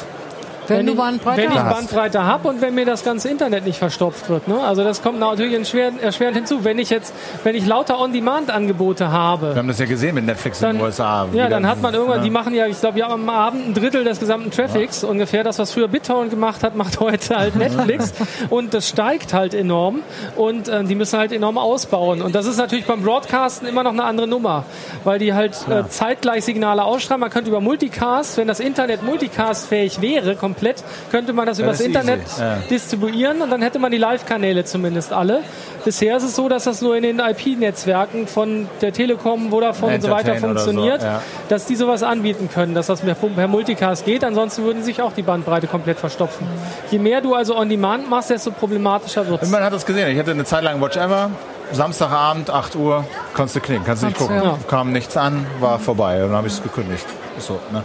[0.68, 3.78] wenn, wenn du Bandbreite Wenn ich Bandbreite habe und wenn mir das ganze Internet nicht
[3.78, 4.48] verstopft wird.
[4.48, 4.58] Ne?
[4.60, 6.64] Also das kommt natürlich erschwerend hinzu.
[6.64, 9.50] Wenn ich jetzt, wenn ich lauter On-Demand-Angebote habe.
[9.50, 11.26] Wir haben das ja gesehen mit Netflix dann, in den USA.
[11.32, 12.24] Ja, dann hat man irgendwann, ne?
[12.24, 15.08] die machen ja, ich glaube, ja am Abend ein Drittel des gesamten Traffics ja.
[15.08, 15.44] ungefähr.
[15.44, 18.12] Das, was früher BitTorrent gemacht hat, macht heute halt Netflix.
[18.50, 20.00] und das steigt halt enorm.
[20.36, 22.22] Und äh, die müssen halt enorm ausbauen.
[22.22, 24.64] Und das ist natürlich beim Broadcasten immer noch eine andere Nummer.
[25.04, 27.20] Weil die halt äh, zeitgleich Signale ausstrahlen.
[27.20, 31.64] Man könnte über Multicast, wenn das Internet multicast-fähig wäre, komplett komplett, könnte man das, das
[31.64, 32.56] übers Internet ja.
[32.70, 35.42] distribuieren und dann hätte man die Live-Kanäle zumindest alle.
[35.84, 40.02] Bisher ist es so, dass das nur in den IP-Netzwerken von der Telekom, Vodafone und
[40.02, 41.22] so weiter funktioniert, so, ja.
[41.48, 44.24] dass die sowas anbieten können, dass das per Multicast geht.
[44.24, 46.46] Ansonsten würden sich auch die Bandbreite komplett verstopfen.
[46.90, 49.50] Je mehr du also on demand machst, desto problematischer wird es.
[49.50, 50.08] Man hat das gesehen.
[50.08, 51.30] Ich hatte eine Zeit lang Watch Ever.
[51.72, 54.36] Samstagabend, 8 Uhr, konntest du knicken, kannst du nicht gucken.
[54.36, 54.58] Ja.
[54.68, 57.06] Kam nichts an, war vorbei und dann habe ich es gekündigt.
[57.38, 57.82] So, ne?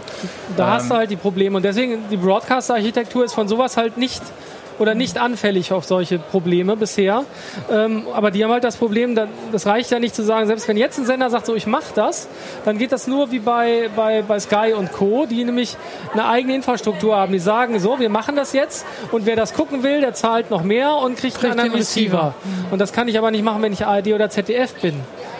[0.56, 3.98] Da ähm, hast du halt die Probleme und deswegen die Broadcast-Architektur ist von sowas halt
[3.98, 4.22] nicht
[4.78, 7.24] oder nicht anfällig auf solche Probleme bisher.
[7.70, 9.18] Ähm, aber die haben halt das Problem,
[9.52, 11.92] das reicht ja nicht zu sagen, selbst wenn jetzt ein Sender sagt, so ich mache
[11.94, 12.28] das,
[12.64, 15.76] dann geht das nur wie bei, bei, bei Sky und Co., die nämlich
[16.12, 17.32] eine eigene Infrastruktur haben.
[17.32, 20.62] Die sagen so, wir machen das jetzt und wer das gucken will, der zahlt noch
[20.62, 22.34] mehr und kriegt, kriegt einen Receiver.
[22.34, 22.34] Receiver.
[22.70, 24.94] Und das kann ich aber nicht machen, wenn ich ARD oder ZDF bin.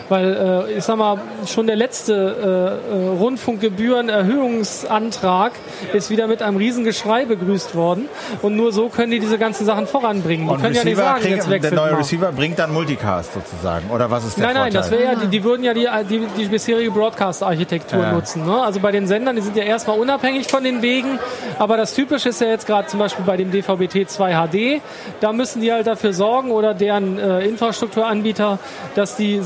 [0.09, 5.51] Weil, äh, ich sag mal, schon der letzte äh, äh, Rundfunkgebührenerhöhungsantrag
[5.93, 8.09] ist wieder mit einem Riesengeschrei begrüßt worden.
[8.41, 10.47] Und nur so können die diese ganzen Sachen voranbringen.
[10.47, 11.97] Die und können Receiver ja nicht sagen, kriegen, jetzt wechselt Der neue mal.
[11.97, 13.89] Receiver bringt dann Multicast sozusagen.
[13.89, 14.73] Oder was ist der Nein, Vorteil?
[14.73, 18.11] nein, das wäre ja, die, die, würden ja die, die, die bisherige Broadcast-Architektur ja.
[18.11, 18.45] nutzen.
[18.45, 18.61] Ne?
[18.61, 21.19] Also bei den Sendern, die sind ja erstmal unabhängig von den Wegen.
[21.59, 24.81] Aber das Typische ist ja jetzt gerade zum Beispiel bei dem DVB-T 2 HD.
[25.19, 28.59] Da müssen die halt dafür sorgen oder deren äh, Infrastrukturanbieter,
[28.95, 29.41] dass die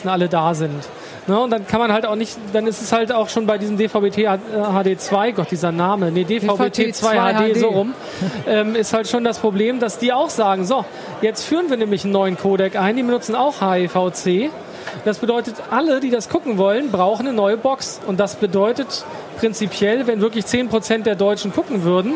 [0.00, 0.88] Sendemasten alle da sind.
[1.26, 3.58] Ne, und dann kann man halt auch nicht, dann ist es halt auch schon bei
[3.58, 7.94] diesem DVB-T HD2, Gott, dieser Name, nee, DVB-T 2 HD, HD, so rum,
[8.48, 10.84] ähm, ist halt schon das Problem, dass die auch sagen, so,
[11.20, 14.50] jetzt führen wir nämlich einen neuen Codec ein, die benutzen auch HEVC.
[15.04, 18.00] Das bedeutet, alle, die das gucken wollen, brauchen eine neue Box.
[18.06, 19.04] Und das bedeutet
[19.38, 22.14] prinzipiell, wenn wirklich 10% der Deutschen gucken würden,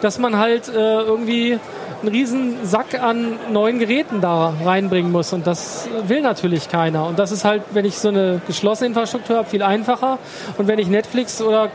[0.00, 1.58] dass man halt äh, irgendwie
[2.02, 5.32] einen riesen Sack an neuen Geräten da reinbringen muss.
[5.32, 7.06] Und das will natürlich keiner.
[7.06, 10.18] Und das ist halt, wenn ich so eine geschlossene Infrastruktur habe, viel einfacher.
[10.58, 11.70] Und wenn ich Netflix oder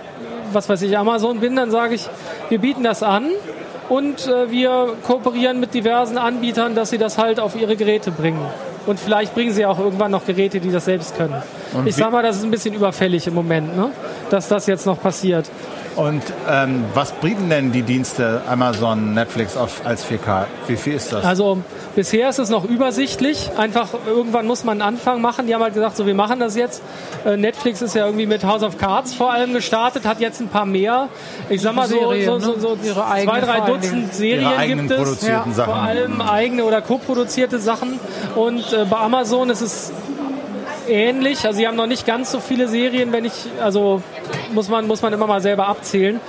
[0.53, 2.09] was weiß ich, Amazon bin, dann sage ich,
[2.49, 3.27] wir bieten das an
[3.89, 8.45] und äh, wir kooperieren mit diversen Anbietern, dass sie das halt auf ihre Geräte bringen.
[8.85, 11.35] Und vielleicht bringen sie auch irgendwann noch Geräte, die das selbst können.
[11.73, 13.91] Und ich sage mal, das ist ein bisschen überfällig im Moment, ne?
[14.29, 15.49] dass das jetzt noch passiert.
[15.95, 20.45] Und ähm, was bieten denn die Dienste Amazon, Netflix auf, als 4K?
[20.67, 21.25] Wie viel ist das?
[21.25, 21.57] Also
[21.95, 23.51] bisher ist es noch übersichtlich.
[23.57, 25.47] Einfach irgendwann muss man einen Anfang machen.
[25.47, 26.81] Die haben halt gesagt, so wir machen das jetzt.
[27.25, 30.47] Äh, Netflix ist ja irgendwie mit House of Cards vor allem gestartet, hat jetzt ein
[30.47, 31.09] paar mehr.
[31.49, 32.93] Ich sag mal so, Serien, so, so, so ne?
[32.93, 35.27] zwei, drei Dutzend Serien gibt es.
[35.27, 35.43] Ja.
[35.43, 37.99] Vor allem eigene oder co-produzierte Sachen.
[38.35, 39.91] Und äh, bei Amazon ist es
[40.87, 41.45] ähnlich.
[41.45, 44.01] Also sie haben noch nicht ganz so viele Serien, wenn ich, also
[44.53, 46.19] muss man, muss man immer mal selber abzählen.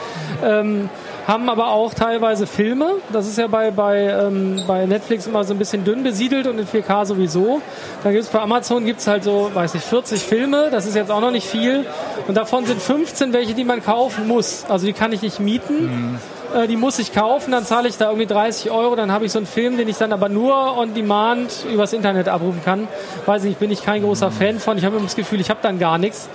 [0.45, 0.89] Ähm,
[1.27, 2.97] haben aber auch teilweise Filme.
[3.13, 6.59] Das ist ja bei, bei, ähm, bei Netflix immer so ein bisschen dünn besiedelt und
[6.59, 7.61] in 4K sowieso.
[8.03, 10.69] Dann gibt es bei Amazon gibt's halt so, weiß ich, 40 Filme.
[10.71, 11.87] Das ist jetzt auch noch nicht viel.
[12.27, 14.65] Und davon sind 15 welche, die man kaufen muss.
[14.69, 15.85] Also die kann ich nicht mieten.
[15.85, 16.19] Mhm
[16.55, 19.33] äh, die muss ich kaufen, dann zahle ich da irgendwie 30 Euro, dann habe ich
[19.33, 22.89] so einen Film, den ich dann aber nur on demand übers Internet abrufen kann.
[23.27, 24.79] Weiß nicht, bin ich kein großer Fan von.
[24.79, 26.29] Ich habe immer das Gefühl, ich habe dann gar nichts.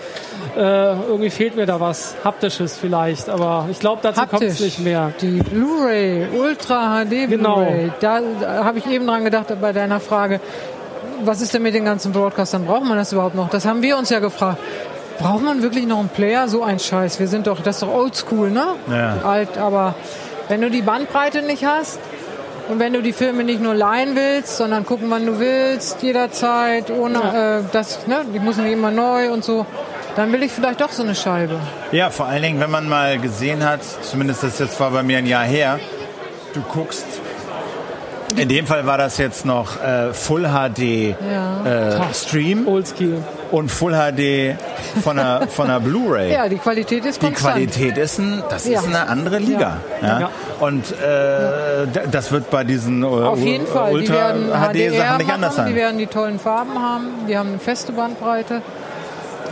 [0.56, 4.80] Äh, irgendwie fehlt mir da was Haptisches vielleicht, aber ich glaube, dazu kommt es nicht
[4.80, 5.14] mehr.
[5.22, 7.58] Die Blu-ray, Ultra HD genau.
[7.58, 10.40] Blu-ray, da, da habe ich eben dran gedacht bei deiner Frage,
[11.24, 12.66] was ist denn mit den ganzen Broadcastern?
[12.66, 13.50] Braucht man das überhaupt noch?
[13.50, 14.60] Das haben wir uns ja gefragt.
[15.20, 16.48] Braucht man wirklich noch einen Player?
[16.48, 17.20] So ein Scheiß.
[17.20, 18.76] Wir sind doch, das ist doch oldschool, ne?
[18.90, 19.18] Ja.
[19.24, 19.96] Alt, aber
[20.48, 22.00] wenn du die Bandbreite nicht hast
[22.70, 26.92] und wenn du die Filme nicht nur leihen willst, sondern gucken, wann du willst, jederzeit,
[26.92, 27.58] ohne ja.
[27.60, 28.26] äh, das, ne?
[28.34, 29.66] Die müssen nicht immer neu und so.
[30.16, 31.60] Dann will ich vielleicht doch so eine Scheibe.
[31.92, 35.20] Ja, vor allen Dingen, wenn man mal gesehen hat, zumindest das jetzt war bei mir
[35.20, 35.80] ein Jahr her,
[36.54, 37.06] du guckst
[38.36, 42.10] in dem Fall war das jetzt noch äh, Full HD ja.
[42.10, 42.68] äh, Stream.
[42.68, 43.24] Oldschool.
[43.52, 44.56] Und Full HD
[45.04, 46.32] von der, von der Blu-ray.
[46.38, 48.80] Ja, die Qualität ist Die Qualität ist, ein, das ja.
[48.80, 49.78] ist eine andere Liga.
[50.02, 50.20] Ja.
[50.20, 50.30] ja.
[50.60, 53.94] Und äh, das wird bei diesen äh, Auf jeden Fall.
[53.94, 55.68] Ultra HD-Sachen nicht anders sein.
[55.68, 58.62] Die werden die tollen Farben haben, die haben eine feste Bandbreite.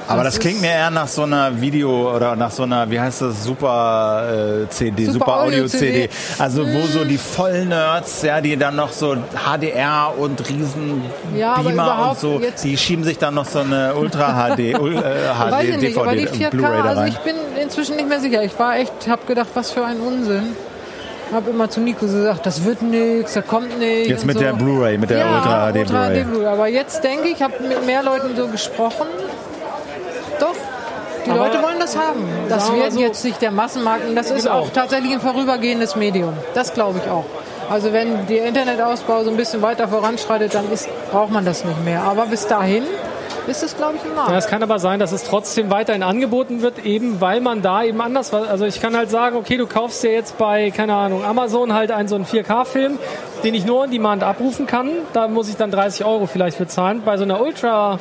[0.07, 2.99] Aber das, das klingt mir eher nach so einer Video oder nach so einer, wie
[2.99, 6.09] heißt das, Super äh, CD, Super, Super Audio CD.
[6.37, 11.01] Also wo so die Vollnerds, ja, die dann noch so HDR und riesen
[11.35, 15.81] ja, Beamer und so, die schieben sich dann noch so eine Ultra HD, äh, HD
[15.81, 16.97] DVD Blu-ray da rein.
[16.97, 18.43] Also ich bin inzwischen nicht mehr sicher.
[18.43, 20.55] Ich war echt, habe gedacht, was für ein Unsinn
[21.33, 24.09] habe immer zu Nico gesagt, das wird nichts, da kommt nichts.
[24.09, 24.43] Jetzt mit so.
[24.43, 26.23] der Blu-ray, mit der ja, Ultra HD Blu-ray.
[26.23, 29.07] Blu Aber jetzt denke ich, ich habe mit mehr Leuten so gesprochen
[30.41, 30.55] doch.
[31.25, 32.23] Die Aber Leute wollen das haben.
[32.49, 34.07] Das wird so jetzt nicht der Massenmarkt.
[34.07, 34.37] Und das genau.
[34.37, 36.33] ist auch tatsächlich ein vorübergehendes Medium.
[36.53, 37.25] Das glaube ich auch.
[37.69, 41.83] Also wenn der Internetausbau so ein bisschen weiter voranschreitet, dann ist, braucht man das nicht
[41.83, 42.03] mehr.
[42.03, 42.83] Aber bis dahin
[43.47, 44.31] ist es, glaube ich, ein Markt.
[44.31, 47.83] Ja, es kann aber sein, dass es trotzdem weiterhin angeboten wird, eben weil man da
[47.83, 48.47] eben anders war.
[48.49, 51.91] Also ich kann halt sagen, okay, du kaufst dir jetzt bei, keine Ahnung, Amazon halt
[51.91, 52.99] einen so einen 4K-Film,
[53.43, 54.89] den ich nur on Demand abrufen kann.
[55.13, 57.01] Da muss ich dann 30 Euro vielleicht bezahlen.
[57.05, 57.99] Bei so einer Ultra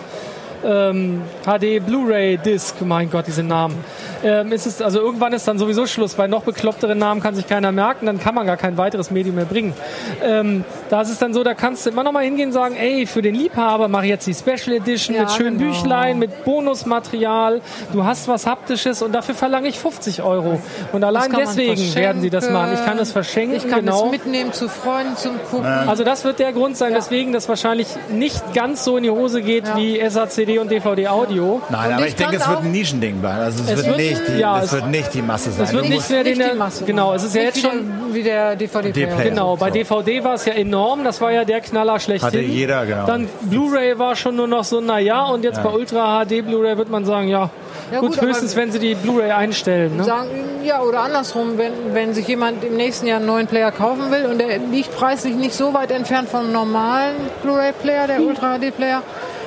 [0.65, 3.77] ähm, HD Blu-ray Disc, mein Gott, diese Namen.
[4.23, 7.47] Ähm, ist es, also irgendwann ist dann sowieso Schluss, weil noch beklopptere Namen kann sich
[7.47, 9.75] keiner merken, dann kann man gar kein weiteres Medium mehr bringen.
[10.23, 12.77] Ähm, Da ist es dann so, da kannst du immer noch mal hingehen und sagen,
[12.77, 15.73] ey, für den Liebhaber mache ich jetzt die Special Edition Ja, mit schönen genau.
[15.73, 17.61] Büchlein, mit Bonusmaterial.
[17.93, 20.61] Du hast was Haptisches und dafür verlange ich 50 Euro.
[20.93, 22.73] Und allein deswegen werden sie das machen.
[22.75, 24.07] Ich kann das verschenken, Ich kann genau.
[24.07, 25.67] es mitnehmen zu Freunden zum Gucken.
[25.67, 26.99] Also das wird der Grund sein, Ja.
[26.99, 29.77] weswegen das wahrscheinlich nicht ganz so in die Hose geht Ja.
[29.77, 31.61] wie SACD und DVD Audio.
[31.69, 33.41] Nein, Und aber ich denke, es wird ein Nischending bleiben.
[33.41, 35.65] Also es, Es wird, wird- nicht die, ja, es es- wird nicht die Masse sein.
[35.65, 36.85] Es wird nicht mehr den, Nicht die Masse.
[36.85, 39.25] genau, es ist ja jetzt schon der, wie der DVD-Player.
[39.31, 39.75] Genau, bei So.
[39.75, 42.27] DVD war es ja enorm, das war ja der Knaller schlechthin.
[42.27, 43.07] Hatte jeder, genau.
[43.07, 46.91] Dann Blu-ray war schon nur noch so, naja, und jetzt bei Ultra HD Bluray wird
[46.91, 47.51] man sagen, ja,
[47.93, 49.97] Ja, gut, gut, höchstens, wenn sie die Blu-ray einstellen.
[49.97, 50.05] Ne?
[50.05, 50.29] Sagen,
[50.65, 54.27] ja, oder andersrum, wenn, wenn sich jemand im nächsten Jahr einen neuen Player kaufen will
[54.31, 59.03] und der liegt preislich nicht so weit entfernt vom normalen Blu-ray-Player, der Ultra HD-Player,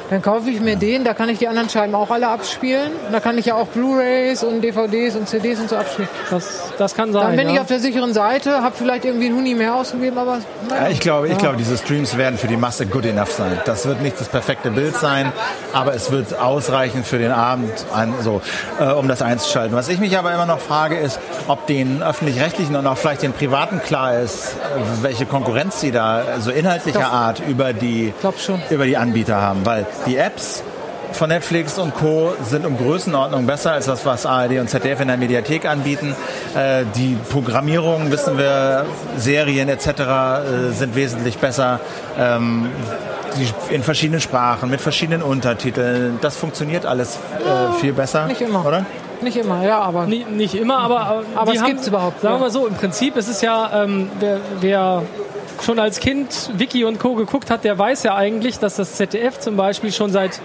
[0.10, 2.92] dann kaufe ich mir den, da kann ich die anderen Scheiben auch alle abspielen.
[3.12, 6.10] Da kann ich ja auch Blu-rays und DVDs und CDs und so abspielen.
[6.30, 7.28] Das, das kann sein.
[7.28, 7.56] Dann bin ja.
[7.56, 10.40] ich auf der sicheren Seite, habe vielleicht irgendwie einen Huni mehr ausgegeben, aber
[10.70, 10.84] naja.
[10.84, 13.60] Ja, ich glaube, ich glaube, diese Streams werden für die Masse good enough sein.
[13.66, 15.32] Das wird nicht das perfekte Bild sein,
[15.74, 18.42] aber es wird ausreichen für den Abend, ein, so,
[18.80, 19.76] äh, um das einzuschalten.
[19.76, 23.34] Was ich mich aber immer noch frage, ist, ob den öffentlich-rechtlichen und auch vielleicht den
[23.34, 24.56] privaten klar ist,
[25.02, 27.12] welche Konkurrenz sie da so inhaltlicher Doch.
[27.14, 28.14] Art über die,
[28.70, 30.64] über die Anbieter haben, weil die Apps
[31.14, 32.34] von Netflix und Co.
[32.44, 36.16] sind um Größenordnung besser als das, was ARD und ZDF in der Mediathek anbieten.
[36.56, 38.86] Äh, die Programmierung, wissen wir,
[39.18, 39.88] Serien etc.
[39.88, 41.80] Äh, sind wesentlich besser.
[42.18, 42.70] Ähm,
[43.38, 46.20] die, in verschiedenen Sprachen, mit verschiedenen Untertiteln.
[46.22, 48.26] Das funktioniert alles äh, viel besser.
[48.28, 48.66] nicht immer.
[48.66, 48.86] Oder?
[49.22, 52.38] Nicht immer, ja, aber Nicht, nicht immer, aber, Aber es haben, gibt's überhaupt, Sagen wir
[52.38, 52.44] ja.
[52.44, 55.04] mal so, im Prinzip ist es ja, ähm, wer, wer
[55.64, 57.16] schon als Kind Wiki und Co.
[57.16, 60.40] geguckt hat, der weiß ja eigentlich, dass das ZDF zum Beispiel schon seit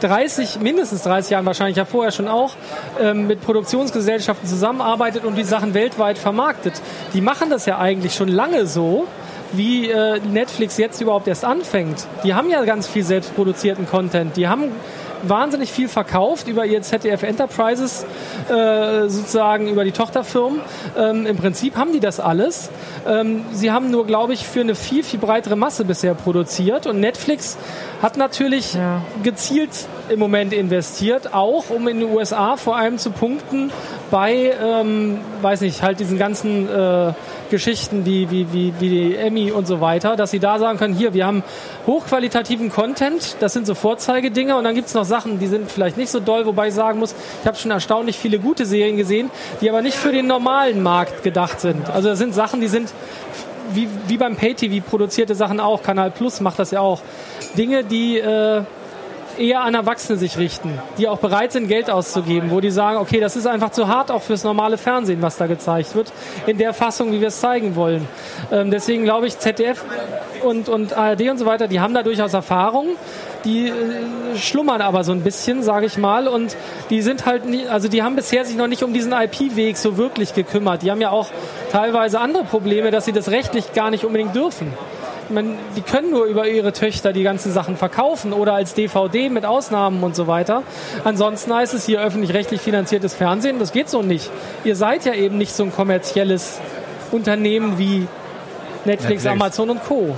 [0.00, 2.54] 30, mindestens 30 Jahren wahrscheinlich, ja vorher schon auch,
[3.00, 6.74] ähm, mit Produktionsgesellschaften zusammenarbeitet und die Sachen weltweit vermarktet.
[7.14, 9.06] Die machen das ja eigentlich schon lange so,
[9.52, 12.06] wie äh, Netflix jetzt überhaupt erst anfängt.
[12.24, 14.36] Die haben ja ganz viel selbstproduzierten Content.
[14.36, 14.70] Die haben
[15.22, 18.04] wahnsinnig viel verkauft über ihr ZDF Enterprises,
[18.48, 20.60] äh, sozusagen über die Tochterfirmen.
[20.96, 22.70] Ähm, Im Prinzip haben die das alles.
[23.06, 26.86] Ähm, sie haben nur, glaube ich, für eine viel, viel breitere Masse bisher produziert.
[26.86, 27.56] Und Netflix
[28.02, 29.02] hat natürlich Ja.
[29.22, 29.70] gezielt
[30.08, 33.70] im Moment investiert, auch um in den USA vor allem zu punkten
[34.10, 37.12] bei, ähm, weiß nicht, halt diesen ganzen äh,
[37.50, 40.94] Geschichten wie, wie, wie, wie die Emmy und so weiter, dass sie da sagen können,
[40.94, 41.42] hier, wir haben
[41.86, 46.10] hochqualitativen Content, das sind so Vorzeigedinge und dann gibt's noch Sachen, die sind vielleicht nicht
[46.10, 49.70] so doll, wobei ich sagen muss, ich habe schon erstaunlich viele gute Serien gesehen, die
[49.70, 51.88] aber nicht für den normalen Markt gedacht sind.
[51.88, 52.90] Also das sind Sachen, die sind
[53.74, 57.00] wie, wie beim Pay-TV produzierte Sachen auch, Kanal Plus macht das ja auch.
[57.56, 58.62] Dinge, die äh,
[59.38, 63.20] eher an Erwachsene sich richten, die auch bereit sind, Geld auszugeben, wo die sagen, okay,
[63.20, 66.12] das ist einfach zu hart auch fürs normale Fernsehen, was da gezeigt wird,
[66.46, 68.06] in der Fassung, wie wir es zeigen wollen.
[68.50, 69.84] Ähm, deswegen glaube ich, ZDF
[70.42, 72.88] und, und ARD und so weiter, die haben da durchaus Erfahrung.
[73.44, 76.56] Die äh, schlummern aber so ein bisschen, sage ich mal, und
[76.90, 79.96] die sind halt, nie, also die haben bisher sich noch nicht um diesen IP-Weg so
[79.96, 80.82] wirklich gekümmert.
[80.82, 81.28] Die haben ja auch
[81.72, 84.72] teilweise andere Probleme, dass sie das rechtlich gar nicht unbedingt dürfen
[85.32, 89.44] man, die können nur über ihre Töchter die ganzen Sachen verkaufen oder als DVD mit
[89.44, 90.62] Ausnahmen und so weiter.
[91.04, 93.58] Ansonsten heißt es hier öffentlich-rechtlich finanziertes Fernsehen.
[93.58, 94.30] Das geht so nicht.
[94.64, 96.60] Ihr seid ja eben nicht so ein kommerzielles
[97.10, 98.06] Unternehmen wie
[98.84, 99.26] Netflix, Netflix.
[99.26, 100.16] Amazon und Co.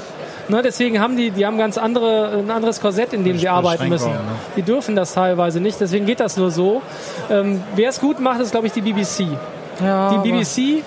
[0.48, 3.88] Ne, deswegen haben die, die haben ganz andere, ein anderes Korsett, in dem sie arbeiten
[3.88, 4.10] müssen.
[4.12, 4.18] Ne?
[4.56, 6.82] Die dürfen das teilweise nicht, deswegen geht das nur so.
[7.30, 9.26] Ähm, Wer es gut macht, ist, glaube ich, die BBC.
[9.82, 10.84] ja, Die BBC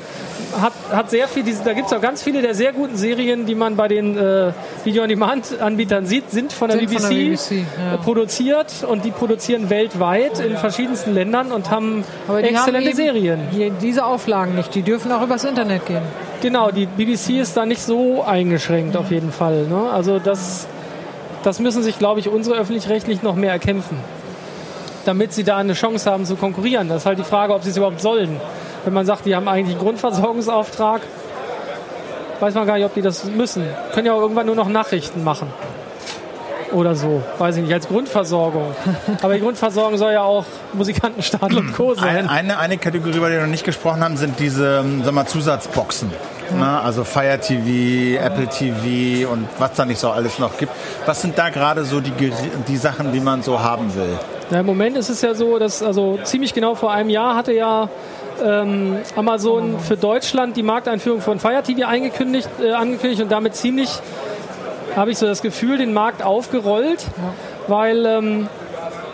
[0.61, 3.45] hat, hat sehr viel, diese- da gibt es auch ganz viele der sehr guten Serien,
[3.45, 4.51] die man bei den äh,
[4.83, 7.93] Video-on-Demand-Anbietern sieht, sind von der Sind BBC, von der BBC, ja.
[7.93, 12.95] äh, produziert und die produzieren weltweit in verschiedensten Ländern und haben aber die exzellente haben
[12.95, 13.39] Serien.
[13.51, 16.01] Hier, diese Auflagen nicht, die dürfen auch übers Internet gehen.
[16.41, 19.63] Genau, die BBC ist da nicht so eingeschränkt auf jeden Fall.
[19.67, 19.89] Ne?
[19.91, 20.67] Also das,
[21.43, 23.97] das müssen sich, glaube ich, unsere öffentlich-rechtlich noch mehr erkämpfen,
[25.05, 26.89] damit sie da eine Chance haben zu konkurrieren.
[26.89, 28.39] Das ist halt die Frage, ob sie es überhaupt sollen.
[28.87, 31.01] Wenn man sagt, die haben eigentlich einen Grundversorgungsauftrag,
[32.39, 33.65] weiß man gar nicht, ob die das müssen.
[33.93, 35.51] Können ja auch irgendwann nur noch Nachrichten machen.
[36.71, 38.73] Oder so, weiß ich nicht, als Grundversorgung.
[39.21, 41.95] Aber die Grundversorgung soll ja auch Musikantenstadel und Co.
[41.95, 42.29] sein.
[42.29, 45.13] Eine, eine, eine Kategorie, über die wir noch nicht gesprochen haben, sind diese ähm, sag
[45.13, 46.09] mal, Zusatzboxen.
[46.57, 46.81] Ne?
[46.81, 50.71] Also Fire TV, Apple TV und was da nicht so alles noch gibt.
[51.05, 52.13] Was sind da gerade so die,
[52.69, 54.17] die Sachen, die man so haben will?
[54.49, 57.51] Na, Im Moment ist es ja so, dass also ziemlich genau vor einem Jahr hatte
[57.51, 57.89] ja
[58.43, 63.89] ähm, Amazon für Deutschland die Markteinführung von Fire TV eingekündigt, äh, angekündigt und damit ziemlich,
[64.95, 67.05] habe ich so das Gefühl, den Markt aufgerollt,
[67.67, 68.49] weil ähm,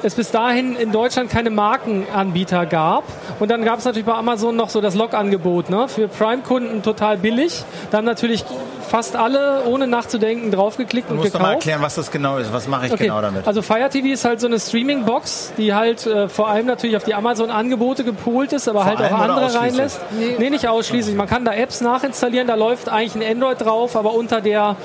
[0.04, 3.04] es bis dahin in Deutschland keine Markenanbieter gab
[3.40, 5.88] Und dann gab es natürlich bei Amazon noch so das Log-Angebot, ne?
[5.88, 7.64] für Prime-Kunden total billig.
[7.92, 8.46] Dann natürlich
[8.94, 11.42] fast alle, ohne nachzudenken, draufgeklickt du und musst gekauft.
[11.42, 12.54] Du mal erklären, was das genau ist.
[12.54, 13.06] Was mache ich Okay.
[13.06, 13.48] genau damit?
[13.48, 17.04] Also Fire TV ist halt so eine Streaming-Box, die halt äh, vor allem natürlich auf
[17.04, 20.00] die Amazon-Angebote gepolt ist, aber halt allem auch andere reinlässt.
[20.12, 20.36] Nee.
[20.38, 20.52] Nee.
[20.52, 21.16] nicht ausschließlich.
[21.16, 24.76] Man kann da Apps nachinstallieren, da läuft eigentlich ein Android drauf, aber unter der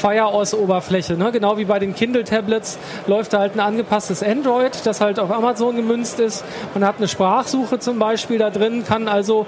[0.00, 1.14] FireOS-Oberfläche.
[1.16, 1.32] Ne?
[1.32, 5.74] Genau wie bei den Kindle-Tablets läuft da halt ein angepasstes Android, das halt auf Amazon
[5.74, 6.44] gemünzt ist.
[6.74, 9.44] Man hat eine Sprachsuche zum Beispiel da drin, kann also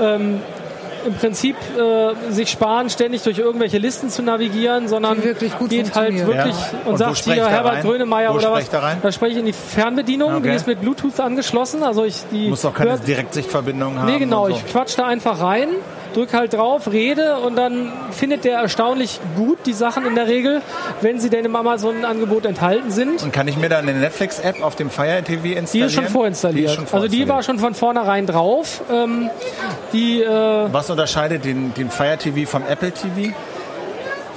[0.00, 0.40] ähm,
[1.06, 5.70] im Prinzip äh, sich sparen, ständig durch irgendwelche Listen zu navigieren, sondern Die wirklich gut
[5.70, 6.78] geht halt wirklich Ja.
[6.84, 7.82] und, Und sagt hier Herbert rein?
[7.82, 8.62] Grönemeyer Wo oder spreche was.
[8.64, 8.98] ich da rein?
[9.02, 10.56] Da spreche ich in die Fernbedienung, die Okay.
[10.56, 11.82] ist mit Bluetooth angeschlossen.
[11.82, 14.06] Also ich die Muss auch keine hört- Direktsichtverbindung haben.
[14.12, 14.54] Nee, genau, so.
[14.56, 15.68] ich quatsch da einfach rein,
[16.12, 20.62] drück halt drauf, rede und dann findet der erstaunlich gut die Sachen in der Regel,
[21.00, 23.22] wenn sie denn im Amazon-Angebot enthalten sind.
[23.22, 25.66] Und kann ich mir dann eine Netflix-App auf dem Fire TV installieren?
[25.72, 26.58] Die ist schon vorinstalliert.
[26.58, 27.44] Die ist schon also die war vorinstalliert.
[27.44, 28.82] schon von vornherein drauf.
[28.92, 29.30] Ähm,
[29.92, 33.32] die äh, Was unterscheidet den, den Fire TV vom Apple TV?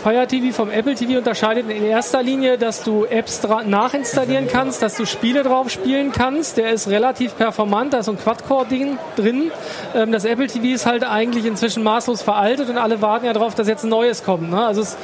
[0.06, 4.96] Fire TV vom Apple TV unterscheidet in erster Linie, dass du Apps nachinstallieren kannst, dass
[4.98, 6.58] du Spiele drauf spielen kannst.
[6.58, 9.52] Der ist relativ performant, da ist so ein Quad-Core-Ding drin.
[9.96, 13.56] Ähm, das Apple TV ist halt eigentlich inzwischen maßlos veraltet und alle warten ja darauf,
[13.56, 14.52] dass jetzt ein neues kommt.
[14.52, 14.64] Ne?
[14.64, 14.96] Also es,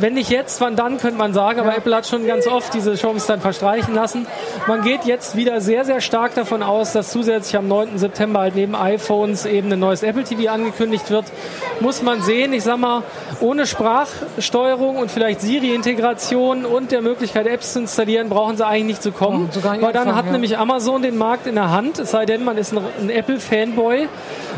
[0.00, 1.60] wenn nicht jetzt, wann dann, könnte man sagen.
[1.60, 4.26] Aber Apple hat schon ganz oft diese Chance dann verstreichen lassen.
[4.66, 7.98] Man geht jetzt wieder sehr, sehr stark davon aus, dass zusätzlich am 9.
[7.98, 11.26] September halt neben iPhones eben ein neues Apple TV angekündigt wird.
[11.80, 12.52] Muss man sehen.
[12.52, 13.02] Ich sag mal,
[13.40, 19.02] ohne Sprachsteuerung und vielleicht Siri-Integration und der Möglichkeit, Apps zu installieren, brauchen sie eigentlich nicht
[19.02, 19.46] zu kommen.
[19.46, 20.32] Nicht Weil dann hat ja.
[20.32, 24.08] nämlich Amazon den Markt in der Hand, es sei denn, man ist ein, ein Apple-Fanboy.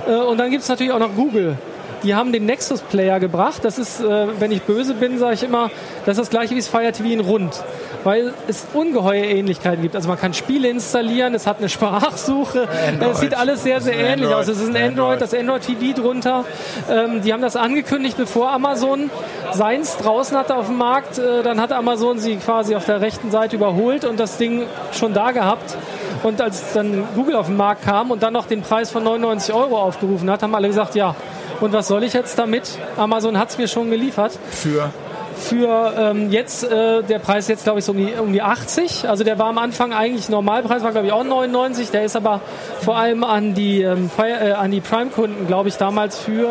[0.07, 1.57] Äh, und dann gibt es natürlich auch noch Google.
[2.03, 3.65] Die haben den Nexus Player gebracht.
[3.65, 5.71] Das ist, äh, wenn ich böse bin, sage ich immer,
[6.05, 7.63] das ist das gleiche wie das Fire TV in rund.
[8.05, 9.95] Weil es ungeheure Ähnlichkeiten gibt.
[9.95, 12.69] Also man kann Spiele installieren, es hat eine Sprachsuche.
[12.89, 13.13] Android.
[13.13, 14.35] Es sieht alles sehr, sehr ähnlich Android.
[14.35, 14.49] aus.
[14.49, 15.21] Es ist ein Das ist ein Android, Android.
[15.23, 16.45] das Android TV drunter.
[16.91, 19.09] Ähm, die haben das angekündigt, bevor Amazon
[19.53, 21.19] seins draußen hatte auf dem Markt.
[21.19, 25.15] Äh, dann hat Amazon sie quasi auf der rechten Seite überholt und das Ding schon
[25.15, 25.77] da gehabt.
[26.25, 29.55] Und als dann Google auf den Markt kam und dann noch den Preis von 99
[29.55, 31.15] Euro aufgerufen hat, haben alle gesagt, ja,
[31.61, 32.71] und was soll ich jetzt damit?
[32.97, 34.39] Amazon hat es mir schon geliefert.
[34.51, 34.91] Für
[35.37, 39.09] Für ähm, jetzt, äh, der Preis jetzt glaube ich so um die, um die 80.
[39.09, 41.91] Also der war am Anfang eigentlich Normalpreis, war glaube ich auch 99.
[41.91, 42.41] Der ist aber
[42.81, 46.47] vor allem an die, ähm, Fire, äh, an die Prime-Kunden, glaube ich, damals für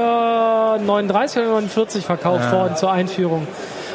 [0.85, 3.47] 39 oder 49 verkauft worden zur Einführung.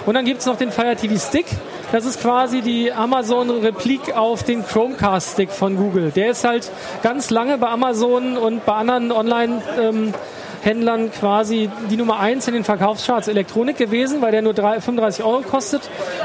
[0.07, 1.47] Und dann gibt es noch den Fire TV Stick.
[1.93, 6.11] Das ist quasi die Amazon-Replik auf den Chromecast-Stick von Google.
[6.11, 6.71] Der ist halt
[7.03, 10.15] ganz lange bei Amazon und bei anderen Online- ähm,
[10.62, 15.25] Händlern quasi die Nummer 1 in den Verkaufscharts Elektronik gewesen, weil der nur drei- 35
[15.25, 15.83] Euro kostet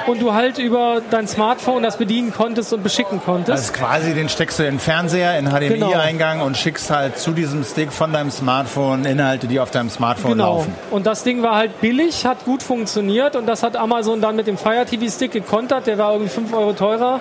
[0.08, 3.72] und du halt über dein Smartphone das bedienen konntest und beschicken konntest.
[3.72, 7.64] Also quasi den steckst du in den Fernseher, in HDMI-Eingang und schickst halt zu diesem
[7.64, 10.58] Stick von deinem Smartphone Inhalte, die auf deinem Smartphone Genau.
[10.58, 10.76] laufen.
[10.90, 14.48] Und das Ding war halt billig, hat gut funktioniert und das hat Amazon dann mit
[14.48, 15.88] dem Fire TV Stick gekontert.
[15.88, 17.20] Der war irgendwie 5 Euro teurer.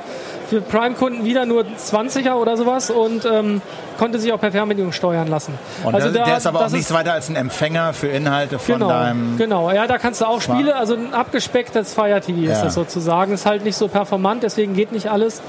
[0.50, 3.62] Für Prime-Kunden wieder nur 20er oder sowas und ähm,
[3.98, 5.56] konnte sich auch per Fernbedienung steuern lassen.
[5.84, 8.74] Und also der, der ist aber auch nichts weiter als ein Empfänger für Inhalte von
[8.74, 9.38] Genau, deinem.
[9.38, 9.70] genau.
[9.70, 12.64] Ja, da kannst du auch Spiele, also ein abgespecktes Fire TV ist Ja.
[12.64, 13.32] das sozusagen.
[13.32, 15.40] Ist halt nicht so performant, deswegen geht nicht alles.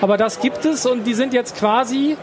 [0.00, 2.16] Aber das gibt es und die sind jetzt quasi,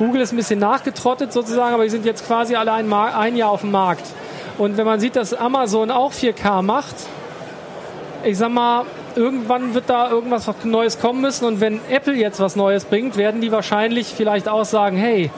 [0.00, 3.50] Google ist ein bisschen nachgetrottet sozusagen, aber die sind jetzt quasi alle ein, ein Jahr
[3.50, 4.04] auf dem Markt.
[4.58, 6.96] Und wenn man sieht, dass Amazon auch 4K macht,
[8.24, 8.84] ich sag mal,
[9.16, 11.44] irgendwann wird da irgendwas Neues kommen müssen.
[11.44, 15.30] Und wenn Apple jetzt was Neues bringt, werden die wahrscheinlich vielleicht auch sagen, hey,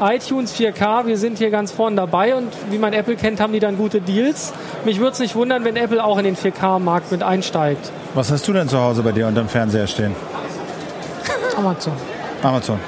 [0.00, 3.60] iTunes 4K, wir sind hier ganz vorne dabei und wie man Apple kennt, haben die
[3.60, 4.52] dann gute Deals.
[4.84, 7.92] Mich würde es nicht wundern, wenn Apple auch in den 4K-Markt mit einsteigt.
[8.14, 10.14] Was hast du denn zu Hause bei dir unterm Fernseher stehen?
[11.56, 11.92] Amazon.
[12.42, 12.78] Amazon.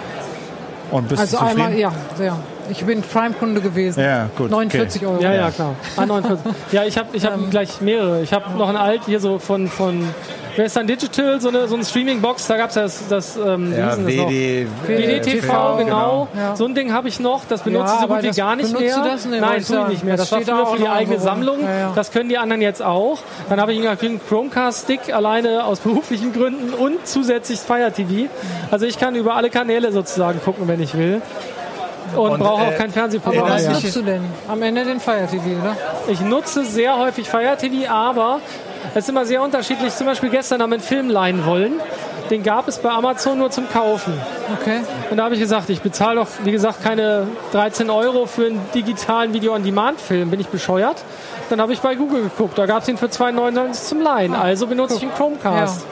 [0.90, 1.62] Und bist Also du zufrieden?
[1.66, 2.37] einmal, ja, sehr.
[2.70, 4.01] Ich bin Prime-Kunde gewesen.
[4.01, 5.20] Ja, gut, 49 Euro.
[5.22, 5.75] Ja, ja, klar.
[5.96, 6.53] Ah, 49.
[6.72, 8.22] ja, ich habe ich hab gleich mehrere.
[8.22, 10.09] Ich habe noch ein alt hier so von, von
[10.57, 13.96] Western Digital, so eine, so eine Streaming-Box, da gab es das, das ähm, wie Ja,
[13.96, 14.31] denn das noch?
[14.31, 16.29] WD, WDTV, genau.
[16.37, 16.55] Ja.
[16.57, 17.42] So ein Ding habe ich noch.
[17.48, 18.96] Das benutze Ja, ich so gut wie gar nicht mehr.
[18.96, 19.25] du das?
[19.27, 20.16] Nee, Nein, tue ich nicht mehr.
[20.16, 21.25] Das Das, war früher auch für die eigene rum.
[21.25, 21.61] Sammlung.
[21.62, 21.92] Ja, ja.
[21.94, 23.18] Das können die anderen jetzt auch.
[23.48, 28.29] Dann habe ich einen Chromecast-Stick alleine aus beruflichen Gründen und zusätzlich Fire TV.
[28.70, 31.23] Also ich kann über alle Kanäle sozusagen gucken, wenn ich will.
[32.17, 34.23] Und, Und, brauche äh, auch kein Fernsehprogramm Aber was nutzt du denn?
[34.48, 35.77] Am Ende den Fire TV, oder?
[36.08, 38.40] Ich nutze sehr häufig Fire TV, aber
[38.90, 39.94] es ist immer sehr unterschiedlich.
[39.94, 41.75] Zum Beispiel gestern haben wir einen Film leihen wollen.
[42.31, 44.15] Den gab es bei Amazon nur zum Kaufen.
[44.60, 44.81] Okay.
[45.10, 48.60] Und da habe ich gesagt, ich bezahle doch, wie gesagt, keine 13 Euro für einen
[48.75, 50.31] digitalen Video-on-Demand-Film.
[50.31, 50.96] Bin ich bescheuert?
[51.50, 52.56] Dann habe ich bei Google geguckt.
[52.56, 54.35] Da gab es ihn für 2,99 zum Leihen.
[54.35, 55.85] Also benutze ich einen Chromecast.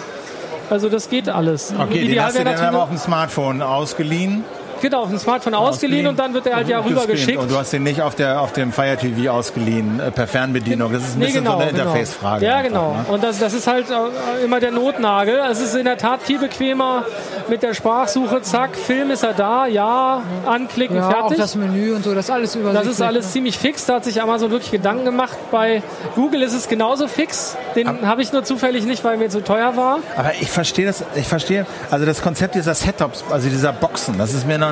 [0.71, 1.75] Also das geht alles.
[1.79, 4.45] Okay, den hast du dann aber auf dem Smartphone ausgeliehen.
[4.81, 7.39] Genau, auf dem Smartphone ausgeliehen, und dann wird er halt ja rübergeschickt.
[7.39, 10.93] Und du hast ihn nicht auf, der, auf dem Fire TV ausgeliehen, äh, per Fernbedienung.
[10.93, 11.83] Das ist ein nee, bisschen genau, so eine genau.
[11.85, 12.47] Interface-Frage.
[12.47, 12.93] Ja, genau.
[12.95, 13.05] Ne?
[13.09, 15.41] Und das, das ist halt äh, immer der Notnagel.
[15.51, 17.05] Es ist in der Tat viel bequemer
[17.49, 18.43] mit der Sprachsuche.
[18.43, 21.39] Zack, Film ist er da, ja, anklicken, ja, fertig.
[21.39, 22.89] Auch das Menü und so, das ist alles übersichtlich.
[22.89, 23.33] Das ist alles ne?
[23.33, 23.87] ziemlich fix.
[23.87, 25.37] Da hat sich Amazon wirklich Gedanken gemacht.
[25.51, 25.83] Bei
[26.15, 27.57] Google ist es genauso fix.
[27.77, 29.99] Den habe ich nur zufällig nicht, weil mir zu teuer war.
[30.17, 34.35] Aber ich verstehe das, ich verstehe, also das Konzept dieser Setups, also dieser Boxen, das
[34.35, 34.70] ist mir noch,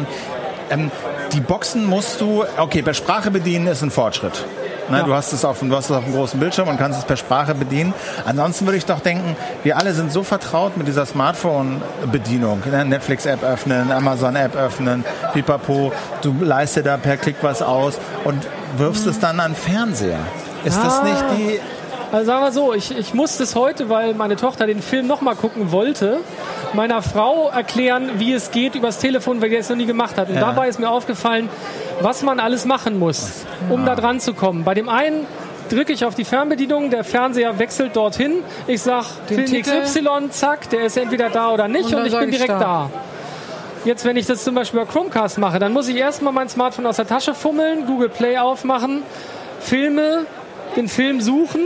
[0.70, 0.90] ähm,
[1.32, 4.44] die Boxen musst du, okay, per Sprache bedienen ist ein Fortschritt.
[4.90, 5.04] Ne, ja.
[5.04, 7.16] Du hast es auf, du hast es auf einem großen Bildschirm und kannst es per
[7.16, 7.92] Sprache bedienen.
[8.24, 12.62] Ansonsten würde ich doch denken, wir alle sind so vertraut mit dieser Smartphone-Bedienung.
[12.70, 12.84] Ne?
[12.86, 15.92] Netflix-App öffnen, Amazon-App öffnen, pipapo.
[16.22, 18.46] Du leistest da per Klick was aus und
[18.78, 19.10] wirfst mhm.
[19.10, 20.20] es dann an Fernseher.
[20.64, 20.84] Ist ah.
[20.84, 21.60] das nicht die
[22.10, 25.36] also sagen wir so, ich, ich musste es heute, weil meine Tochter den Film nochmal
[25.36, 26.20] gucken wollte,
[26.74, 30.28] meiner Frau erklären, wie es geht übers Telefon, weil die es noch nie gemacht hat.
[30.28, 30.40] Und ja.
[30.40, 31.48] dabei ist mir aufgefallen,
[32.00, 33.94] was man alles machen muss, um ja.
[33.94, 34.64] da dran zu kommen.
[34.64, 35.26] Bei dem einen
[35.68, 38.42] drücke ich auf die Fernbedienung, der Fernseher wechselt dorthin.
[38.66, 42.30] Ich sage Film XY, zack, der ist entweder da oder nicht und, und ich bin
[42.30, 42.58] direkt da.
[42.58, 42.90] da.
[43.84, 46.86] Jetzt, wenn ich das zum Beispiel bei Chromecast mache, dann muss ich erstmal mein Smartphone
[46.86, 49.02] aus der Tasche fummeln, Google Play aufmachen,
[49.60, 50.26] Filme,
[50.76, 51.60] den Film suchen,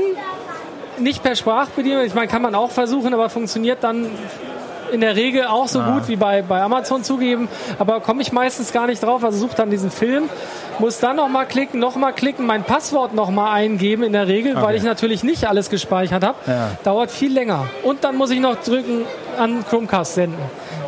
[0.99, 2.05] nicht per Sprachbedienung.
[2.05, 4.11] Ich meine, kann man auch versuchen, aber funktioniert dann
[4.93, 5.95] in der Regel auch so ah.
[5.95, 9.25] gut wie bei, bei Amazon zugeben, aber komme ich meistens gar nicht drauf.
[9.25, 10.29] Also suche dann diesen Film,
[10.79, 14.63] muss dann nochmal klicken, nochmal klicken, mein Passwort nochmal eingeben in der Regel, okay.
[14.63, 16.39] weil ich natürlich nicht alles gespeichert habe.
[16.47, 16.71] Ja.
[16.85, 17.67] Dauert viel länger.
[17.83, 19.05] Und dann muss ich noch drücken
[19.39, 20.39] an Chromecast senden.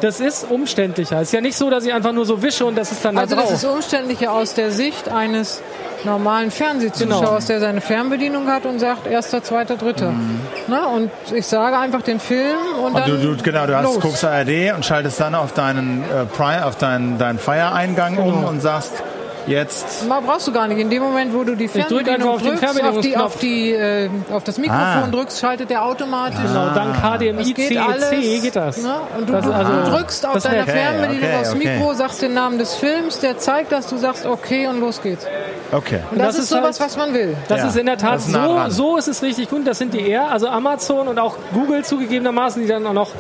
[0.01, 1.17] Das ist umständlicher.
[1.17, 3.17] Es ist ja nicht so, dass ich einfach nur so wische und das ist dann
[3.17, 3.51] also da drauf.
[3.51, 5.63] Also das ist umständlicher aus der Sicht eines
[6.05, 7.47] normalen Fernsehzuschauers, genau.
[7.47, 10.11] der seine Fernbedienung hat und sagt erster, zweiter, dritter.
[10.11, 10.41] Mhm.
[10.69, 14.01] Na, und ich sage einfach den Film und, und dann du, du, genau, du hast,
[14.01, 18.29] guckst ARD und schaltest dann auf deinen äh, Prime, auf deinen, deinen Fire-Eingang genau.
[18.29, 19.03] um und sagst
[19.47, 20.07] Jetzt.
[20.09, 20.79] Mal brauchst du gar nicht.
[20.79, 24.45] In dem Moment, wo du die Fernbedienung auf drückst, auf, die, auf, die, äh, auf
[24.45, 25.09] das Mikrofon ah.
[25.11, 26.39] drückst, schaltet der automatisch.
[26.41, 28.83] Genau, dank HDMI geht alles, geht das.
[28.83, 28.95] Ne?
[29.19, 31.97] Und du, das, also, du drückst auf deiner Fernbedienung okay, aufs Mikro, okay.
[31.97, 35.27] sagst den Namen des Films, der zeigt, dass du sagst, okay, und los geht's.
[35.73, 36.01] Okay.
[36.11, 37.37] Und das, das ist sowas, halt, was man will.
[37.49, 39.67] Das ja, ist in der Tat so, so ist es richtig gut.
[39.67, 43.11] Das sind die eher, also Amazon und auch Google zugegebenermaßen, die dann auch noch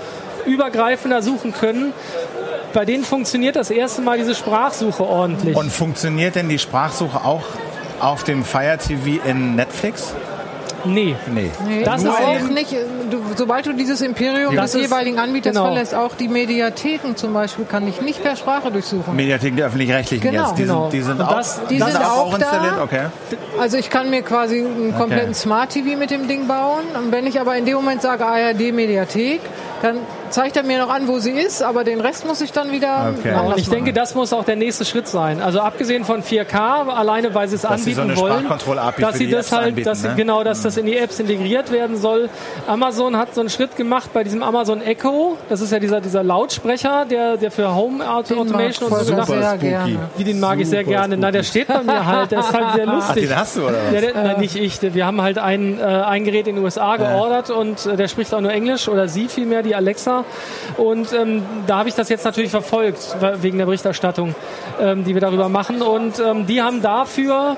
[0.46, 1.92] übergreifender suchen können
[2.74, 5.56] bei denen funktioniert das erste Mal diese Sprachsuche ordentlich.
[5.56, 7.44] Und funktioniert denn die Sprachsuche auch
[8.00, 10.14] auf dem Fire TV in Netflix?
[10.84, 11.16] Nee.
[11.32, 11.50] Nee.
[11.66, 11.82] nee.
[11.82, 12.72] Das Nur ist auch nicht,
[13.10, 15.66] du, sobald du dieses Imperium des jeweiligen Anbieters genau.
[15.66, 19.16] verlässt, auch die Mediatheken zum Beispiel kann ich nicht per Sprache durchsuchen.
[19.16, 20.48] Mediatheken der öffentlich-rechtlichen genau.
[20.48, 20.82] jetzt, die genau.
[20.82, 22.80] sind, die sind auch, das, die sind auch, auch installiert?
[22.82, 23.06] Okay.
[23.58, 25.38] Also ich kann mir quasi einen kompletten okay.
[25.38, 28.74] Smart TV mit dem Ding bauen und wenn ich aber in dem Moment sage ARD
[28.74, 29.40] Mediathek,
[29.80, 29.98] dann
[30.34, 33.14] zeigt er mir noch an, wo sie ist, aber den Rest muss ich dann wieder
[33.16, 33.34] okay.
[33.34, 35.40] Und ich denke, das muss auch der nächste Schritt sein.
[35.40, 38.48] Also abgesehen von 4K, alleine weil sie es dass anbieten sie so wollen,
[38.98, 40.14] dass sie das halt, anbieten, dass sie, ne?
[40.16, 42.28] genau, dass das in die Apps integriert werden soll.
[42.66, 45.38] Amazon hat so einen Schritt gemacht bei diesem Amazon Echo.
[45.48, 49.98] Das ist ja dieser, dieser Lautsprecher, der, der für Home Automation und so gedacht ist.
[50.16, 51.16] Wie den mag super ich sehr gerne.
[51.16, 52.32] Na, der steht bei mir halt.
[52.32, 53.24] Der ist halt sehr lustig.
[53.24, 53.90] Ach, den hast du oder was?
[53.92, 54.40] Der, der, äh.
[54.40, 54.82] nicht ich.
[54.82, 57.54] Wir haben halt ein, äh, ein Gerät in den USA geordert ja.
[57.54, 60.23] und äh, der spricht auch nur Englisch oder sie vielmehr, die Alexa.
[60.76, 64.34] Und ähm, da habe ich das jetzt natürlich verfolgt, wegen der Berichterstattung,
[64.80, 65.82] ähm, die wir darüber machen.
[65.82, 67.56] Und ähm, die haben dafür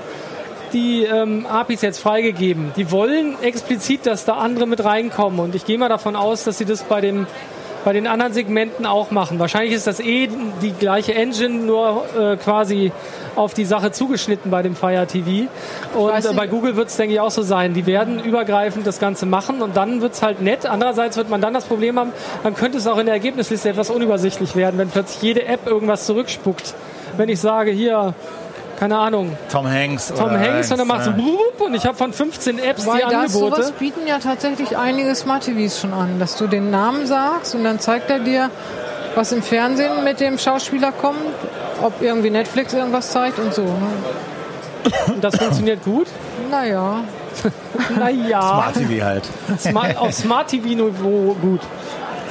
[0.73, 2.73] die ähm, APIs jetzt freigegeben.
[2.77, 5.41] Die wollen explizit, dass da andere mit reinkommen.
[5.41, 7.27] Und ich gehe mal davon aus, dass sie das bei dem
[7.87, 9.39] bei den anderen Segmenten auch machen.
[9.39, 10.29] Wahrscheinlich ist das eh
[10.61, 12.91] die gleiche Engine, nur äh, quasi
[13.37, 15.49] auf die Sache zugeschnitten bei dem Fire TV.
[15.95, 17.75] Und äh, bei Google wird es, denke ich, auch so sein.
[17.75, 20.67] Die werden übergreifend das Ganze machen und dann wird es halt nett.
[20.67, 22.11] Andererseits wird man dann das Problem haben,
[22.43, 26.07] dann könnte es auch in der Ergebnisliste etwas unübersichtlich werden, wenn plötzlich jede App irgendwas
[26.07, 26.75] zurückspuckt.
[27.17, 28.15] Wenn ich sage, hier,
[28.79, 29.37] keine Ahnung.
[29.51, 30.13] Tom Hanks.
[30.17, 33.35] Tom Hanks und dann macht so und ich habe von 15 Apps Weil die das,
[33.35, 33.57] Angebote.
[33.57, 37.65] Sowas bieten ja tatsächlich einige Smart TVs schon an, dass du den Namen sagst und
[37.65, 38.51] dann zeigt er dir,
[39.15, 41.19] was im Fernsehen mit dem Schauspieler kommt,
[41.83, 43.63] ob irgendwie Netflix irgendwas zeigt und so.
[43.63, 43.89] Ne?
[45.09, 46.07] Und das funktioniert gut?
[46.51, 47.03] Naja.
[47.99, 48.41] naja.
[48.41, 49.25] Smart TV halt.
[49.59, 51.61] Smart, auf Smart TV-Niveau gut.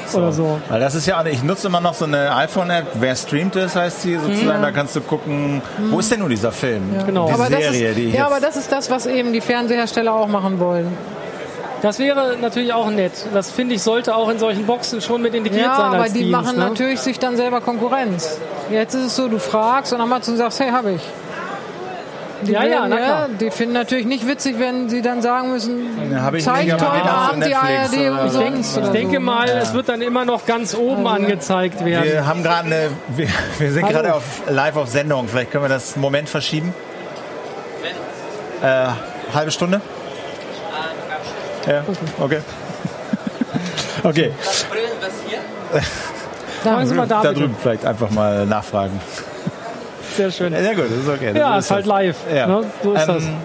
[0.08, 0.18] So.
[0.20, 0.60] Oder so.
[0.70, 4.02] Weil das ist ja, ich nutze immer noch so eine iPhone-App, wer streamt es, heißt
[4.02, 4.64] sie sozusagen, mhm.
[4.64, 5.92] da kannst du gucken, mhm.
[5.92, 6.94] wo ist denn nun dieser Film?
[6.96, 7.04] Ja.
[7.04, 7.28] Genau.
[7.28, 10.28] Die aber Serie, ist, die Ja, aber das ist das, was eben die Fernsehersteller auch
[10.28, 10.96] machen wollen.
[11.82, 13.12] Das wäre natürlich auch nett.
[13.34, 15.92] Das finde ich sollte auch in solchen Boxen schon mit integriert ja, sein.
[15.92, 16.66] Ja, aber die Dienst, machen ne?
[16.66, 18.40] natürlich sich dann selber Konkurrenz.
[18.72, 21.02] Jetzt ist es so, du fragst und Amazon sagst, hey, habe ich.
[22.46, 23.30] Die Ja, ja, werden, na klar.
[23.40, 27.46] Die finden natürlich nicht witzig, wenn sie dann sagen müssen, Ja, ich zeigt heute Abend
[27.46, 28.40] die ARD oder- und Ich so.
[28.40, 32.04] denk- Ich denke mal, es wird dann immer noch ganz oben angezeigt werden.
[32.10, 33.28] Wir haben gerade eine, wir,
[33.60, 35.28] wir sind gerade auf, live auf Sendung.
[35.28, 36.74] Vielleicht können wir das einen Moment verschieben.
[38.64, 38.88] Äh,
[39.34, 39.82] halbe Stunde?
[41.68, 41.84] Ja,
[42.20, 42.40] okay.
[44.04, 44.32] Okay,
[46.86, 49.00] Sie mal da, da drüben vielleicht einfach mal nachfragen.
[50.16, 50.54] Sehr schön.
[50.54, 51.30] Ja gut, das ist okay.
[51.34, 52.16] Das Ja, ist halt live.
[52.34, 52.48] Ja.
[52.48, 52.64] Ne?
[52.84, 53.24] So ist das.
[53.24, 53.36] Ähm,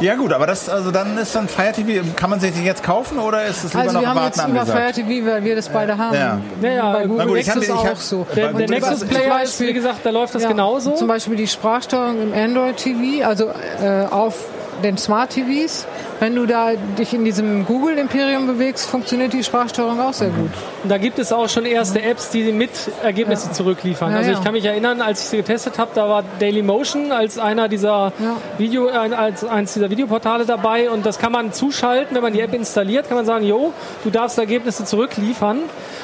[0.00, 2.82] Ja gut, aber das, also dann ist dann Fire TV, kann man sich den jetzt
[2.82, 4.94] kaufen oder ist es lieber Also noch wir haben warten jetzt über Fire angesagt?
[5.08, 6.14] TV, weil wir das beide haben.
[6.16, 6.38] Ja.
[6.62, 8.26] Ja, ja, Bei na Google gut, ich Nexus hab- ich hab- auch so.
[8.34, 10.92] Der, der Nexus ist- Player ist, wie gesagt, da läuft das Ja, genauso.
[10.94, 13.50] Zum Beispiel die Sprachsteuerung im Android TV, also
[13.82, 14.36] äh, auf
[14.82, 15.86] den Smart TVs.
[16.20, 20.50] Wenn du da dich in diesem Google Imperium bewegst, funktioniert die Sprachsteuerung auch sehr gut.
[20.82, 22.70] Und Da gibt es auch schon erste Apps, die mit
[23.02, 24.12] Ergebnisse zurückliefern.
[24.12, 24.38] Ja, also ja.
[24.38, 28.12] ich kann mich erinnern, als ich sie getestet habe, da war Dailymotion als einer dieser
[28.18, 28.36] Ja.
[28.58, 32.52] Video, als eins dieser Videoportale dabei und das kann man zuschalten, wenn man die App
[32.52, 33.72] installiert, kann man sagen, jo,
[34.04, 35.60] du darfst Ergebnisse zurückliefern.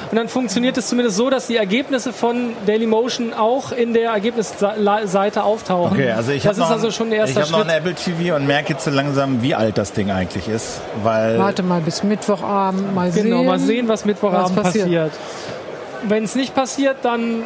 [0.09, 5.43] Und dann funktioniert es zumindest so, dass die Ergebnisse von Dailymotion auch in der Ergebnisseite
[5.43, 5.93] auftauchen.
[5.93, 7.77] Okay, also ich das habe ist noch, also schon ein erster ich hab noch ein
[7.77, 11.63] Apple TV und merke jetzt so langsam, wie alt das Ding eigentlich ist, weil Warte
[11.63, 13.25] mal bis Mittwochabend, mal sehen.
[13.25, 14.85] Genau, mal sehen, was Mittwochabend was passiert.
[14.85, 15.11] passiert.
[16.07, 17.43] Wenn es nicht passiert, dann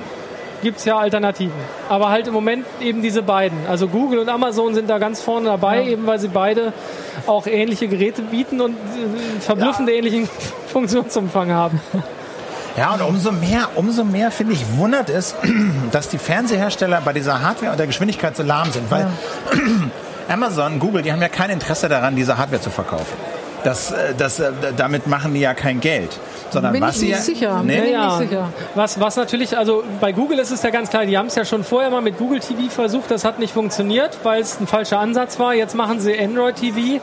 [0.62, 1.54] gibt es ja Alternativen.
[1.90, 3.58] Aber halt im Moment eben diese beiden.
[3.68, 6.74] Also Google und Amazon sind da ganz vorne dabei, eben weil sie beide
[7.28, 10.30] auch ähnliche Geräte bieten und äh, verblüffend ähnlichen
[10.68, 11.82] Funktionsumfang haben.
[12.78, 15.36] Ja, und umso mehr, umso mehr finde ich wundert es,
[15.92, 19.08] dass die Fernsehersteller bei dieser Hardware und der Geschwindigkeit so lahm sind, weil
[20.30, 23.18] Amazon, Google, die haben ja kein Interesse daran, diese Hardware zu verkaufen.
[23.64, 26.10] Das, äh, das, äh, damit machen die ja kein Geld.
[26.50, 27.64] Sondern Bin was ich sie nicht ja- sicher.
[27.64, 27.76] Nee?
[27.76, 28.50] Bin ich Ja, nicht sicher.
[28.76, 31.46] was, was natürlich, also bei Google ist es ja ganz klar, die haben es ja
[31.46, 35.00] schon vorher mal mit Google TV versucht, das hat nicht funktioniert, weil es ein falscher
[35.00, 35.54] Ansatz war.
[35.54, 37.02] Jetzt machen sie Android TV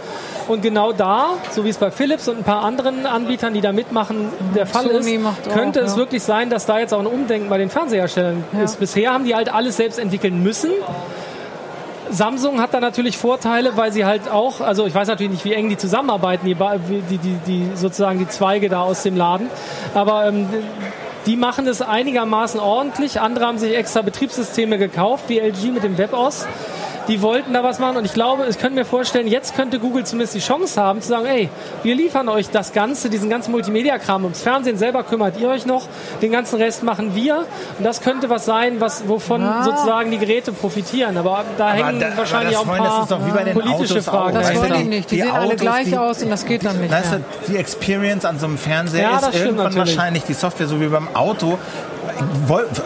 [0.48, 3.72] und genau da, so wie es bei Philips und ein paar anderen Anbietern, die da
[3.72, 5.96] mitmachen, der Fall Sony ist, macht auch, könnte es ja.
[5.96, 8.78] wirklich sein, dass da jetzt auch ein Umdenken bei den Fernseherstellern ist.
[8.80, 10.72] Bisher haben die halt alles selbst entwickeln müssen.
[12.10, 15.52] Samsung hat da natürlich Vorteile, weil sie halt auch, also ich weiß natürlich nicht, wie
[15.52, 19.50] eng die zusammenarbeiten, die, die, die, die sozusagen die Zweige da aus dem Laden,
[19.94, 20.48] aber ähm,
[21.26, 23.20] die machen es einigermaßen ordentlich.
[23.20, 26.46] Andere haben sich extra Betriebssysteme gekauft, wie LG mit dem WebOS.
[27.08, 30.04] Die wollten da was machen und ich glaube, ich könnte mir vorstellen, jetzt könnte Google
[30.04, 31.48] zumindest die Chance haben zu sagen, ey,
[31.82, 34.24] wir liefern euch das Ganze, diesen ganzen Multimedia-Kram.
[34.24, 35.86] Ums Fernsehen selber kümmert ihr euch noch,
[36.20, 37.46] den ganzen Rest machen wir.
[37.78, 39.62] Und das könnte was sein, was, wovon Ja.
[39.64, 41.16] sozusagen die Geräte profitieren.
[41.16, 43.44] Aber da hängen da- aber wahrscheinlich das auch ein das paar ist doch wie bei
[43.44, 44.12] den politische Autos auch.
[44.12, 44.34] Fragen.
[44.34, 45.10] Das Weißt du, wollen die nicht.
[45.10, 47.20] Die, die sehen alle Autos, gleich die- aus und das geht dann nicht Weißt mehr.
[47.46, 49.96] du, die Experience an so einem Fernseher Ja, das ist irgendwann natürlich.
[49.96, 51.58] wahrscheinlich die Software, so wie beim Auto.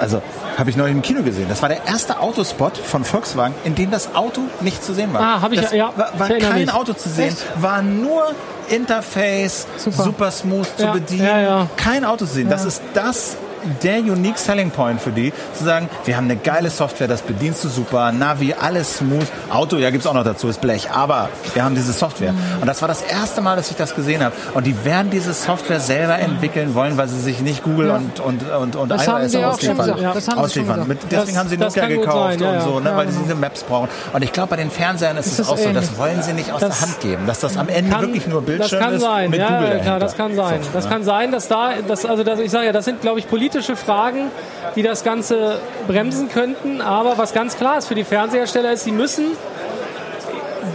[0.00, 0.22] Also,
[0.58, 1.46] habe ich neulich im Kino gesehen.
[1.48, 5.20] Das war der erste Autospot von Volkswagen, in dem das Auto nicht zu sehen war.
[5.20, 6.72] Ah, hab ich- das ja, War, war erinnere kein mich.
[6.72, 8.22] Auto zu sehen, war nur
[8.68, 10.30] Interface, super, Super.
[10.30, 11.26] smooth zu Ja, bedienen.
[11.26, 11.66] ja, ja.
[11.76, 12.48] Kein Auto zu sehen.
[12.48, 13.36] Das ist das
[13.82, 17.64] der unique selling point für die, zu sagen, wir haben eine geile Software, das bedienst
[17.64, 19.26] du super, Navi, alles smooth.
[19.50, 22.34] Auto, ja, gibt's auch noch dazu, ist Blech, aber wir haben diese Software.
[22.60, 24.34] Und das war das erste Mal, dass ich das gesehen habe.
[24.54, 28.42] Und die werden diese Software selber entwickeln wollen, weil sie sich nicht Google und, und,
[28.50, 29.76] und, und Das iOS ausliefern.
[29.76, 30.16] gesagt.
[30.16, 30.88] Das haben ausliefern.
[30.88, 32.60] Mit, deswegen Das- haben sie Nokia gekauft sein, ja, und ja.
[32.62, 33.88] so, ne, Ja, weil sie diese Maps brauchen.
[34.12, 35.98] Und ich glaube, bei den Fernsehern ist, Ist es auch so, das ähnlich.
[35.98, 37.26] wollen sie nicht aus Das der Hand geben.
[37.26, 39.80] Dass das am Ende Kann- wirklich nur Bildschirm das kann ist sein, mit ja, Google
[39.84, 40.62] ja, das kann sein.
[40.62, 40.90] So, das ne?
[40.90, 43.51] kann sein, dass da, das, also das, ich sage ja, das sind, glaube ich, politische
[43.60, 44.30] Fragen,
[44.76, 46.80] die das Ganze bremsen könnten.
[46.80, 49.26] Aber was ganz klar ist für die Fernsehersteller ist, sie müssen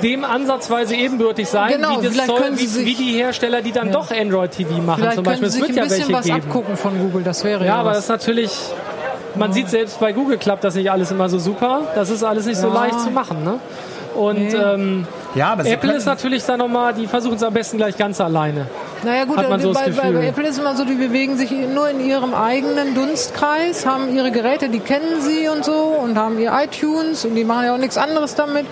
[0.03, 4.11] dem ansatzweise ebenbürtig sein, Genau, wie, sie wie, wie sich- die Hersteller, die dann doch
[4.11, 4.99] Android TV machen.
[4.99, 6.37] Vielleicht Zum Beispiel, sie es wird ein ja bisschen welche was geben.
[6.43, 7.23] abgucken von Google.
[7.23, 8.51] Das wäre Ja, ja, aber das ist natürlich,
[9.35, 11.81] man sieht selbst bei Google klappt das nicht alles immer so super.
[11.95, 12.73] Das ist alles nicht so Ja.
[12.73, 13.43] leicht zu machen.
[13.43, 13.59] Ne?
[14.15, 14.55] Und Nee.
[14.55, 18.67] ähm, Ja, Apple ist natürlich da nochmal, die versuchen es am besten gleich ganz alleine.
[19.03, 20.13] Naja gut, Hat man so das bei, Gefühl.
[20.13, 24.31] bei Apple ist immer so, die bewegen sich nur in ihrem eigenen Dunstkreis, haben ihre
[24.31, 27.77] Geräte, die kennen sie und so und haben ihr iTunes und die machen ja auch
[27.77, 28.65] nichts anderes damit.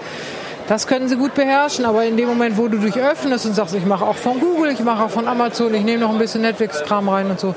[0.68, 3.76] Das können sie gut beherrschen, aber in dem Moment, wo du dich öffnest und sagst,
[3.76, 6.42] ich mache auch von Google, ich mache auch von Amazon, ich nehme noch ein bisschen
[6.42, 7.54] Netflix-Kram rein und so,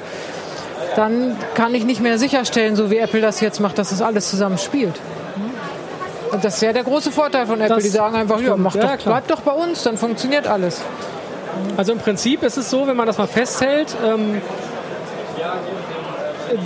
[0.94, 4.28] dann kann ich nicht mehr sicherstellen, so wie Apple das jetzt macht, dass das alles
[4.28, 5.00] zusammen spielt.
[6.32, 7.76] Und Das ist ja der große Vorteil von Apple.
[7.76, 9.22] Das die sagen einfach, ja, mach Ja, doch, klar.
[9.22, 10.82] bleib doch bei uns, dann funktioniert alles.
[11.76, 14.40] Also im Prinzip ist es so, wenn man das mal festhält, ähm,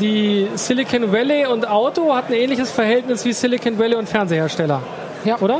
[0.01, 4.80] die Silicon Valley und Auto hat ein ähnliches Verhältnis wie Silicon Valley und Fernsehersteller.
[5.24, 5.38] Ja.
[5.40, 5.59] Oder?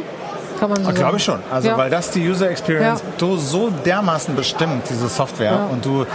[0.61, 0.97] Kann man so sagen.
[0.97, 1.41] Glaube ich schon.
[1.51, 1.77] Also Ja.
[1.77, 3.07] weil das die User Experience Ja.
[3.19, 5.69] so, so dermaßen bestimmt, diese Software.
[5.71, 6.07] Und du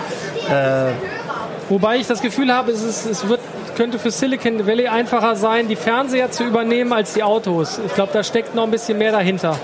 [1.69, 3.41] Wobei ich das Gefühl habe, es, ist, es wird
[3.75, 7.79] könnte für Silicon Valley einfacher sein, die Fernseher zu übernehmen als die Autos.
[7.85, 9.55] Ich glaube, da steckt noch ein bisschen mehr dahinter.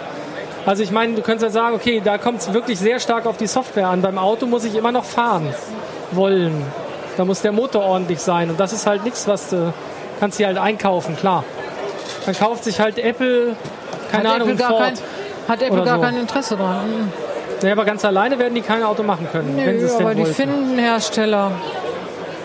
[0.65, 3.37] Also ich meine, du könntest ja sagen, okay, da kommt es wirklich sehr stark auf
[3.37, 4.01] die Software an.
[4.01, 5.53] Beim Auto muss ich immer noch fahren
[6.11, 6.63] wollen.
[7.17, 8.49] Da muss der Motor ordentlich sein.
[8.49, 9.73] Und das ist halt nichts, was du
[10.19, 11.43] kannst dir halt einkaufen, klar.
[12.25, 13.55] Dann kauft sich halt Apple,
[14.11, 14.79] keine hat Ahnung, Apple Ford.
[14.79, 14.97] Kein,
[15.49, 16.01] hat Apple gar so.
[16.01, 17.11] kein Interesse dran.
[17.61, 19.55] Ja, aber ganz alleine werden die kein Auto machen können.
[19.55, 21.51] Nö, wenn sie es aber die finden Hersteller,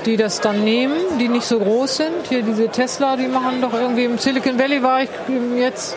[0.07, 2.27] die das dann nehmen, die nicht so groß sind.
[2.29, 5.09] Hier diese Tesla, die machen doch irgendwie im Silicon Valley war ich
[5.57, 5.97] jetzt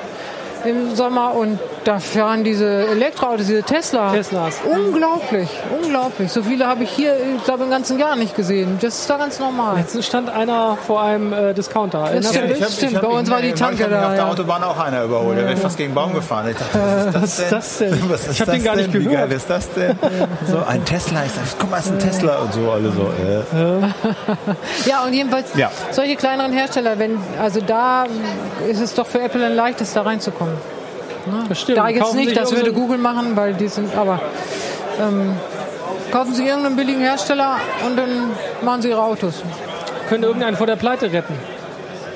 [0.66, 4.12] im Sommer und da fahren diese Elektroautos, diese Tesla.
[4.12, 4.60] Teslas.
[4.66, 5.50] Unglaublich,
[5.82, 6.32] unglaublich.
[6.32, 8.78] So viele habe ich hier, ich glaube, im ganzen Jahr nicht gesehen.
[8.82, 9.78] Das ist da ganz normal.
[9.78, 12.10] Jetzt stand einer vor einem äh, Discounter.
[12.14, 13.02] Das stimmt, ja, hab, stimmt.
[13.02, 14.10] bei uns war die Tanke da.
[14.10, 15.38] auf der Autobahn auch einer überholt.
[15.38, 16.50] Der wird fast gegen Baum gefahren.
[16.50, 18.10] Ich dachte, was ist das denn?
[18.10, 19.10] Was ist ich habe den gar nicht gehört.
[19.10, 19.98] Wie geil ist das denn?
[20.48, 21.26] so ein Tesla.
[21.26, 23.02] Ich dachte, guck mal, ist ein Tesla und so alle so.
[23.02, 23.82] Äh.
[24.90, 25.72] ja, und jedenfalls ja.
[25.92, 28.06] solche kleineren Hersteller, wenn also da
[28.70, 30.51] ist es doch für Apple ein leichtes da reinzukommen.
[31.28, 31.44] Ne?
[31.50, 31.78] Das stimmt.
[31.78, 34.20] Da jetzt nicht, das würde Google machen, weil die sind, aber
[35.00, 35.36] ähm,
[36.12, 39.44] kaufen Sie irgendeinen billigen Hersteller und dann machen Sie Ihre Autos.
[40.10, 41.36] Können irgendeinen vor der Pleite retten.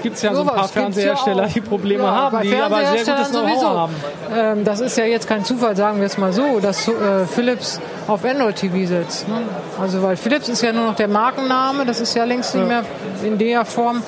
[0.05, 2.77] Gibt es ja so, so ein paar Fernsehersteller, ja die Probleme ja, haben, die aber
[2.77, 3.95] sehr gutes Know-how haben.
[4.35, 7.81] Ähm, das ist ja jetzt kein Zufall, sagen wir es mal so, dass äh, Philips
[8.05, 9.27] auf Android TV setzt.
[9.27, 9.41] Ne?
[9.81, 12.83] Also weil Philips ist ja nur noch der Markenname, das ist ja längst nicht mehr
[13.23, 14.03] in der Form.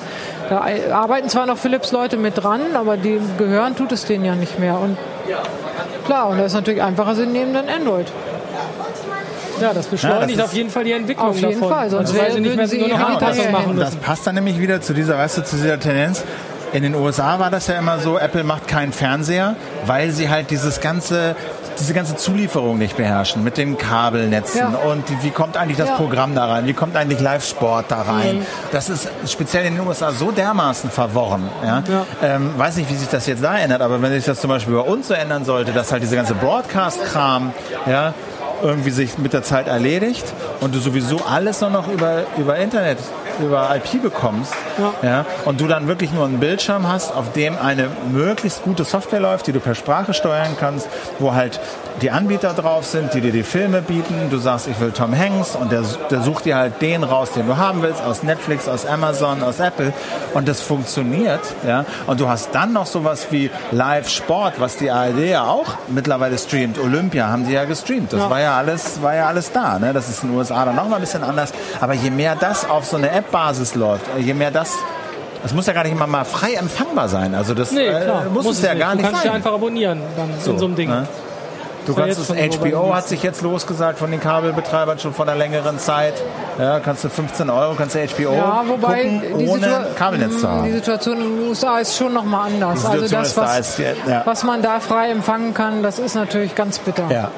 [0.48, 4.58] Da arbeiten zwar noch Philips-Leute mit dran, aber die gehören tut es denen ja nicht
[4.58, 4.78] mehr.
[4.78, 4.96] Und
[6.06, 8.06] klar, und das ist natürlich einfacher, sie nehmen dann Android.
[9.60, 11.68] Ja, das beschleunigt ja, das auf jeden Fall die Entwicklung Auf jeden davon.
[11.68, 13.80] Fall, sonst also, weil sie nicht mehr sie nur noch Anpassungen machen müssen.
[13.80, 16.22] Das passt dann nämlich wieder zu dieser, weißt du, zu dieser Tendenz.
[16.72, 19.56] In den USA war das ja immer so, Apple macht keinen Fernseher,
[19.86, 21.34] weil sie halt dieses ganze
[21.78, 24.90] diese ganze Zulieferung nicht beherrschen mit den Kabelnetzen ja.
[24.90, 25.96] und wie kommt eigentlich das ja.
[25.96, 28.38] Programm da rein, wie kommt eigentlich Live-Sport da rein.
[28.38, 28.46] Mhm.
[28.72, 31.48] Das ist speziell in den USA so dermaßen verworren.
[31.62, 31.82] Ja?
[31.88, 32.06] ja.
[32.22, 34.74] Ähm, weiß nicht, wie sich das jetzt da ändert, aber wenn sich das zum Beispiel
[34.74, 37.52] bei uns so ändern sollte, dass halt diese ganze Broadcast-Kram
[37.86, 38.14] ja,
[38.62, 40.24] irgendwie sich mit der Zeit erledigt
[40.60, 42.98] und du sowieso alles nur noch über, über Internet
[43.40, 45.08] über IP bekommst ja.
[45.08, 45.26] ja.
[45.44, 49.46] und du dann wirklich nur einen Bildschirm hast, auf dem eine möglichst gute Software läuft,
[49.46, 51.60] die du per Sprache steuern kannst, wo halt
[52.02, 54.28] die Anbieter drauf sind, die dir die Filme bieten.
[54.30, 57.46] Du sagst, ich will Tom Hanks und der, der sucht dir halt den raus, den
[57.46, 59.92] du haben willst, aus Netflix, aus Amazon, aus Apple
[60.34, 61.40] und das funktioniert.
[61.66, 61.84] Ja.
[62.06, 66.78] Und du hast dann noch sowas wie Live-Sport, was die ARD ja auch mittlerweile streamt.
[66.78, 68.12] Olympia haben die ja gestreamt.
[68.12, 68.30] Das ja.
[68.30, 69.78] war ja alles, war ja alles da.
[69.78, 69.92] Ne?
[69.92, 71.52] Das ist in den USA dann noch mal ein bisschen anders.
[71.80, 74.76] Aber je mehr das auf so eine App Basis läuft, äh, je mehr das
[75.42, 77.32] das muss ja gar nicht immer mal frei empfangbar sein.
[77.34, 78.80] Also das nee, äh, muss, muss, es ja nicht.
[78.80, 79.10] gar nicht sein.
[79.12, 80.88] Du kannst ja einfach abonnieren dann so, in so einem Ding.
[80.88, 81.06] Ne?
[81.88, 85.78] Du kannst es, HBO hat sich jetzt losgesagt von den Kabelbetreibern schon vor einer längeren
[85.78, 86.12] Zeit.
[86.58, 90.64] Ja, kannst du 15 Euro, kannst du HBO ja, wobei gucken, ohne Kabelnetz zu haben.
[90.64, 92.84] Die Situation in den USA ist schon nochmal anders.
[92.84, 94.22] Also das, was, da ist, ja.
[94.26, 97.10] was man da frei empfangen kann, das ist natürlich ganz bitter.
[97.10, 97.30] Ja.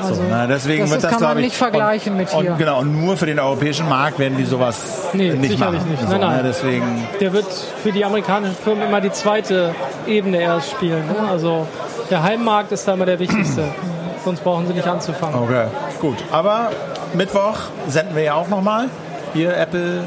[0.00, 2.52] Also so, na, deswegen das, wird das kann man nicht vergleichen und, mit hier.
[2.52, 5.90] Und, genau, und nur für den europäischen Markt werden die sowas nee, nicht sicherlich machen.
[5.90, 6.02] nicht.
[6.02, 6.36] So, nein, nein.
[6.36, 7.52] Ne, deswegen Der wird
[7.82, 9.74] für die amerikanischen Firmen immer die zweite
[10.06, 11.06] Ebene erst spielen.
[11.08, 11.28] Ne?
[11.28, 11.66] Also
[12.10, 13.64] der Heimmarkt ist da immer der wichtigste
[14.28, 15.42] sonst brauchen sie nicht anzufangen.
[15.42, 15.64] Okay,
[16.00, 16.18] gut.
[16.30, 16.70] Aber
[17.14, 17.56] Mittwoch
[17.88, 18.88] senden wir ja auch nochmal.
[19.32, 20.04] Hier Apple.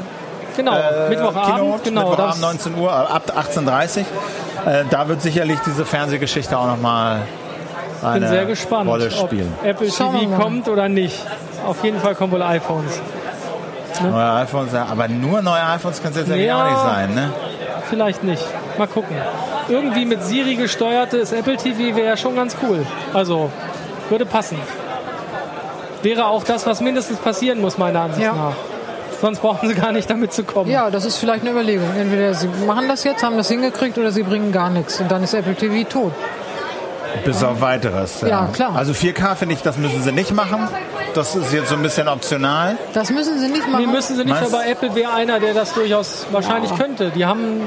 [0.56, 1.56] Genau, äh, Mittwochabend.
[1.56, 4.72] Keynote, genau, Mittwochabend 19 Uhr, ab 18.30 Uhr.
[4.72, 7.22] Äh, da wird sicherlich diese Fernsehgeschichte auch nochmal
[8.02, 9.52] eine bin sehr gespannt, Rolle spielen.
[9.60, 11.18] Ob Apple TV kommt oder nicht.
[11.66, 13.00] Auf jeden Fall kommen wohl iPhones.
[14.02, 14.10] Ne?
[14.10, 17.32] Neue iPhones, ja, aber nur neue iPhones kann es jetzt ja, auch nicht sein, ne?
[17.88, 18.44] Vielleicht nicht.
[18.78, 19.16] Mal gucken.
[19.68, 22.84] Irgendwie mit Siri gesteuertes Apple TV wäre schon ganz cool.
[23.14, 23.50] Also
[24.12, 24.58] würde passen.
[26.02, 28.34] Wäre auch das, was mindestens passieren muss, meiner Ansicht ja.
[28.34, 28.54] nach.
[29.20, 30.70] Sonst brauchen sie gar nicht damit zu kommen.
[30.70, 31.88] Ja, das ist vielleicht eine Überlegung.
[31.96, 35.00] Entweder sie machen das jetzt, haben das hingekriegt oder sie bringen gar nichts.
[35.00, 36.12] Und dann ist Apple TV tot.
[37.24, 38.20] Bis auf weiteres.
[38.22, 38.74] Ja, ja klar.
[38.74, 40.68] Also 4K finde ich, das müssen sie nicht machen.
[41.14, 42.76] Das ist jetzt so ein bisschen optional.
[42.94, 43.86] Das müssen sie nicht machen.
[43.86, 46.76] Nee, müssen sie nicht, Meinst aber Apple wäre einer, der das durchaus wahrscheinlich ja.
[46.78, 47.10] könnte.
[47.10, 47.60] Die haben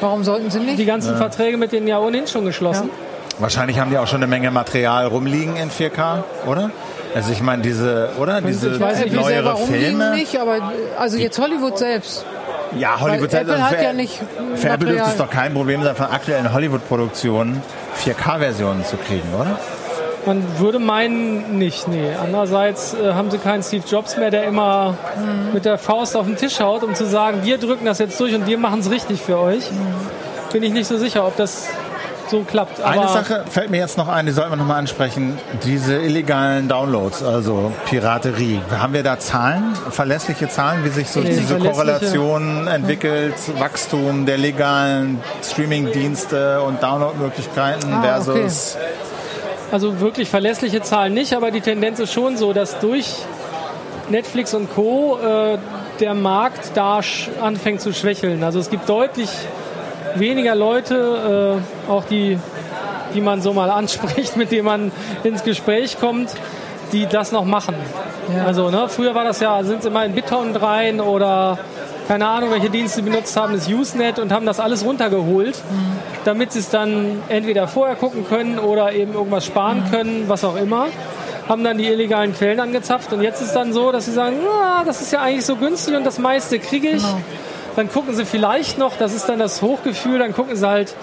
[0.00, 0.78] Warum sollten sie nicht?
[0.78, 1.16] Die ganzen ja.
[1.16, 2.88] Verträge mit denen ja ohnehin schon geschlossen.
[2.88, 3.05] Ja.
[3.38, 6.70] Wahrscheinlich haben die auch schon eine Menge Material rumliegen in 4K, oder?
[7.14, 10.10] Also ich meine diese, oder diese ich weiß nicht, neuere Filme.
[10.14, 12.24] nicht, aber also jetzt Hollywood selbst.
[12.78, 13.50] Ja, Hollywood selbst.
[13.52, 14.20] Apple hat ja nicht.
[14.56, 17.62] Für Apple dürfte es doch kein Problem sein, von aktuellen Hollywood-Produktionen
[18.04, 19.58] 4K-Versionen zu kriegen, oder?
[20.26, 22.10] Man würde meinen, nicht, nee.
[22.20, 25.54] Andererseits äh, haben sie keinen Steve Jobs mehr, der immer mhm.
[25.54, 28.34] mit der Faust auf den Tisch haut, um zu sagen, wir drücken das jetzt durch
[28.34, 29.70] und wir machen es richtig für euch.
[29.70, 30.52] Mhm.
[30.52, 31.68] Bin ich nicht so sicher, ob das
[32.30, 32.80] so klappt.
[32.80, 35.38] Aber Eine Sache fällt mir jetzt noch ein, die sollten wir nochmal ansprechen.
[35.64, 38.60] Diese illegalen Downloads, also Piraterie.
[38.70, 43.60] Haben wir da Zahlen, verlässliche Zahlen, wie sich so nee, diese Korrelation entwickelt, ja.
[43.60, 48.76] Wachstum der legalen Streaming-Dienste und Downloadmöglichkeiten ah, versus...
[48.76, 48.86] Okay.
[49.72, 53.16] Also wirklich verlässliche Zahlen nicht, aber die Tendenz ist schon so, dass durch
[54.08, 55.18] Netflix und Co.
[55.18, 55.58] Äh,
[56.00, 57.00] der Markt da
[57.40, 58.44] anfängt zu schwächeln.
[58.44, 59.30] Also es gibt deutlich
[60.18, 62.38] weniger Leute, äh, auch die,
[63.14, 64.92] die man so mal anspricht, mit denen man
[65.24, 66.30] ins Gespräch kommt,
[66.92, 67.74] die das noch machen.
[68.34, 68.44] Ja.
[68.44, 71.58] Also ne, früher war das ja, sind sie immer in BitTorrent rein oder
[72.08, 75.98] keine Ahnung, welche Dienste benutzt haben, das Usenet und haben das alles runtergeholt, mhm.
[76.24, 79.90] damit sie es dann entweder vorher gucken können oder eben irgendwas sparen mhm.
[79.90, 80.86] können, was auch immer
[81.48, 84.82] haben dann die illegalen Quellen angezapft und jetzt ist dann so, dass sie sagen, ah,
[84.84, 87.02] das ist ja eigentlich so günstig und das meiste kriege ich.
[87.02, 87.20] Genau.
[87.76, 90.94] Dann gucken sie vielleicht noch, das ist dann das Hochgefühl, dann gucken sie halt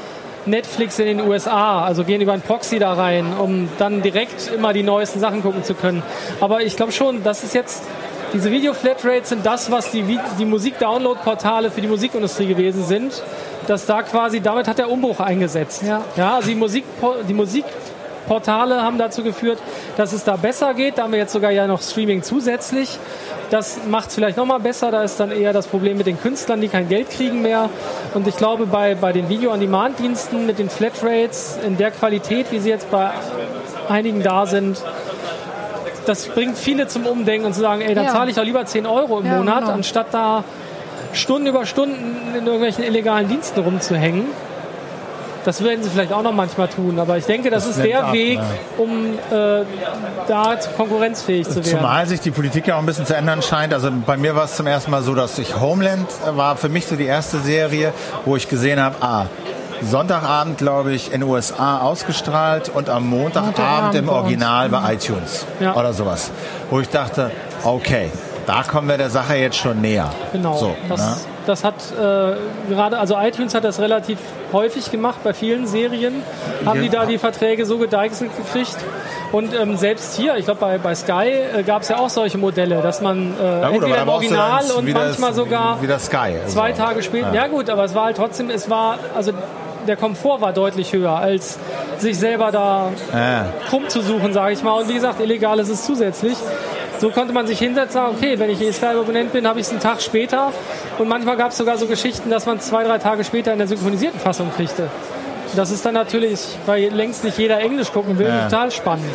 [0.45, 4.73] Netflix in den USA, also gehen über einen Proxy da rein, um dann direkt immer
[4.73, 6.03] die neuesten Sachen gucken zu können.
[6.41, 7.83] Aber ich glaube schon, das ist jetzt,
[8.33, 13.23] diese Video-Flatrates sind das, was die, die Musik-Download-Portale für die Musikindustrie gewesen sind
[13.67, 15.83] dass da quasi, damit hat der Umbruch eingesetzt.
[15.83, 16.83] Ja, ja also die Musik,
[17.27, 17.65] die Musik
[18.27, 19.59] Portale haben dazu geführt,
[19.97, 20.97] dass es da besser geht.
[20.97, 22.97] Da haben wir jetzt sogar ja noch Streaming zusätzlich.
[23.49, 24.91] Das macht es vielleicht nochmal besser.
[24.91, 27.69] Da ist dann eher das Problem mit den Künstlern, die kein Geld kriegen mehr.
[28.13, 32.69] Und ich glaube, bei, bei den Video-on-Demand-Diensten mit den Flatrates in der Qualität, wie sie
[32.69, 33.11] jetzt bei
[33.89, 34.81] einigen da sind,
[36.05, 38.11] das bringt viele zum Umdenken und zu sagen, ey, dann ja.
[38.11, 39.73] zahle ich auch lieber 10 Euro im ja, Monat, genau.
[39.73, 40.43] anstatt da
[41.13, 44.25] Stunden über Stunden in irgendwelchen illegalen Diensten rumzuhängen.
[45.45, 48.05] Das werden sie vielleicht auch noch manchmal tun, aber ich denke, das, das ist der
[48.05, 48.43] ab, Weg, ja.
[48.77, 49.65] um äh,
[50.27, 51.77] da konkurrenzfähig zu werden.
[51.77, 53.73] Zumal sich die Politik ja auch ein bisschen zu ändern scheint.
[53.73, 56.85] Also bei mir war es zum ersten Mal so, dass ich Homeland war für mich
[56.85, 57.93] so die erste Serie,
[58.25, 59.25] wo ich gesehen habe, ah,
[59.81, 64.95] Sonntagabend, glaube ich, in den USA ausgestrahlt und am Montagabend, Montagabend im Original bei mhm.
[64.95, 65.75] iTunes ja.
[65.75, 66.31] oder sowas.
[66.69, 67.31] Wo ich dachte,
[67.63, 68.09] okay,
[68.45, 70.09] da kommen wir der Sache jetzt schon näher.
[70.31, 70.57] Genau.
[70.57, 71.15] So, das, ne?
[71.45, 72.35] das hat äh,
[72.69, 74.17] gerade, also iTunes hat das relativ
[74.51, 76.23] häufig gemacht bei vielen Serien,
[76.65, 76.83] haben ja.
[76.83, 78.77] die da die Verträge so gedeichselt gekriegt.
[79.31, 82.37] Und ähm, selbst hier, ich glaube bei, bei Sky äh, gab es ja auch solche
[82.37, 86.35] Modelle, dass man äh, gut, entweder im Original und manchmal das, sogar wie, wie Sky,
[86.47, 86.83] zwei also.
[86.83, 87.33] Tage später.
[87.33, 87.43] Ja.
[87.43, 89.31] ja gut, aber es war halt trotzdem, es war, also
[89.87, 91.57] der Komfort war deutlich höher, als
[91.97, 93.47] sich selber da ja.
[93.69, 94.81] krumm zu suchen, sage ich mal.
[94.81, 96.37] Und wie gesagt, illegal ist es zusätzlich.
[96.99, 99.65] So konnte man sich hinsetzen und sagen, okay, wenn ich eh Sky-Abonnent bin, habe ich
[99.65, 100.51] es einen Tag später.
[100.97, 103.59] Und manchmal gab es sogar so Geschichten, dass man es zwei, drei Tage später in
[103.59, 104.89] der synchronisierten Fassung kriegte.
[105.55, 108.45] Das ist dann natürlich, weil längst nicht jeder Englisch gucken will, ja.
[108.45, 109.13] total spannend.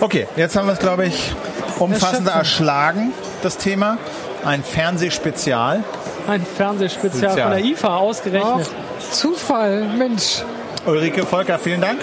[0.00, 1.32] Okay, jetzt haben wir es, glaube ich,
[1.78, 3.12] umfassend erschlagen,
[3.42, 3.98] das Thema.
[4.44, 5.84] Ein Fernsehspezial.
[6.26, 7.50] Ein Fernsehspezial Spezial.
[7.50, 8.68] von der IFA ausgerechnet.
[8.70, 10.42] Ach, Zufall, Mensch.
[10.86, 12.00] Ulrike Volker, vielen Dank.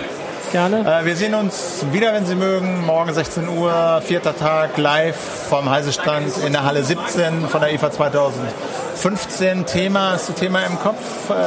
[0.51, 0.79] Gerne.
[0.79, 5.17] Äh, wir sehen uns wieder, wenn Sie mögen, morgen 16 Uhr, vierter Tag, live
[5.49, 9.65] vom Heisestand in der Halle 17 von der IFA 2015.
[9.65, 10.97] Thema, ist das Thema im Kopf?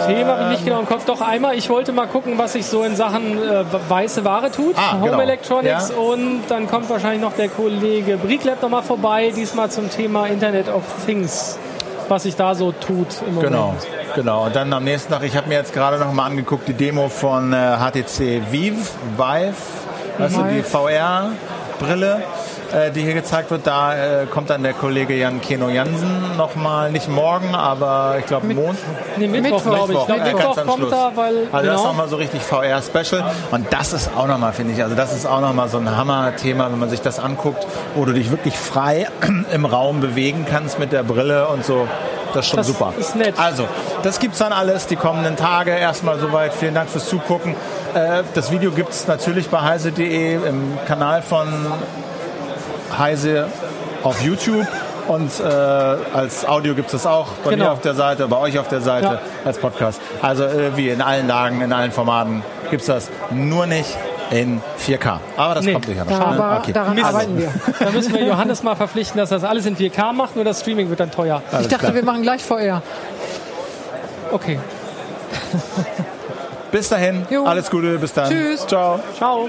[0.07, 1.57] Thema habe ich nicht genau im Kopf, doch einmal.
[1.57, 5.11] Ich wollte mal gucken, was sich so in Sachen äh, weiße Ware tut, ah, Home
[5.11, 5.21] genau.
[5.21, 5.97] Electronics ja.
[5.97, 10.83] und dann kommt wahrscheinlich noch der Kollege Brieglab nochmal vorbei, diesmal zum Thema Internet of
[11.07, 11.59] Things,
[12.11, 13.53] was sich da so tut im Moment.
[13.53, 13.75] Genau.
[14.15, 16.73] Genau, und dann am nächsten Tag, ich habe mir jetzt gerade noch mal angeguckt, die
[16.73, 19.55] Demo von äh, HTC Vive, Vive,
[20.19, 22.23] du, die VR-Brille,
[22.95, 23.67] die hier gezeigt wird.
[23.67, 28.47] Da äh, kommt dann der Kollege Jan Keno Jansen nochmal, nicht morgen, aber ich glaube
[28.47, 28.77] Montag.
[29.17, 30.07] Nee, Mittwoch, Mittwoch glaube ich.
[30.07, 31.49] Glaub, Mittwoch kommt da, weil...
[31.53, 31.63] Also genau.
[31.63, 33.25] das ist nochmal so richtig VR-Special.
[33.51, 36.71] Und das ist auch nochmal, finde ich, also das ist auch nochmal so ein Hammer-Thema,
[36.71, 39.09] wenn man sich das anguckt, wo du dich wirklich frei
[39.53, 41.89] im Raum bewegen kannst mit der Brille und so.
[42.33, 42.93] Das ist schon das super.
[42.99, 43.35] Ist nett.
[43.39, 43.67] Also,
[44.03, 45.73] das gibt es dann alles die kommenden Tage.
[45.73, 46.55] Erstmal soweit.
[46.55, 47.57] Vielen Dank fürs Zugucken.
[47.95, 51.49] Äh, das Video gibt es natürlich bei heise.de im Kanal von
[52.99, 53.49] Heise
[54.03, 54.67] auf YouTube.
[55.09, 57.65] Und äh, als Audio gibt es das auch bei genau.
[57.65, 59.21] mir auf der Seite, bei euch auf der Seite ja.
[59.45, 60.01] als Podcast.
[60.23, 63.11] Also äh, wie in allen Lagen, in allen Formaten gibt es das.
[63.31, 63.97] Nur nicht
[64.31, 65.19] in 4K.
[65.37, 66.21] Aber das nee, kommt sicher noch.
[66.21, 66.59] Aber ne?
[66.59, 66.73] okay.
[66.73, 67.07] daran Mist.
[67.07, 67.53] arbeiten wir.
[67.79, 70.89] Da müssen wir Johannes mal verpflichten, dass das alles in 4K macht, nur das Streaming
[70.89, 71.43] wird dann teuer.
[71.51, 71.95] Alles ich dachte, klar.
[71.95, 72.83] wir machen gleich VR.
[74.31, 74.61] Okay.
[76.71, 77.27] bis dahin.
[77.31, 77.45] Jo.
[77.45, 77.99] Alles Gute.
[77.99, 78.31] Bis dann.
[78.31, 78.67] Tschüss.
[78.67, 79.01] Ciao.
[79.17, 79.49] Ciao.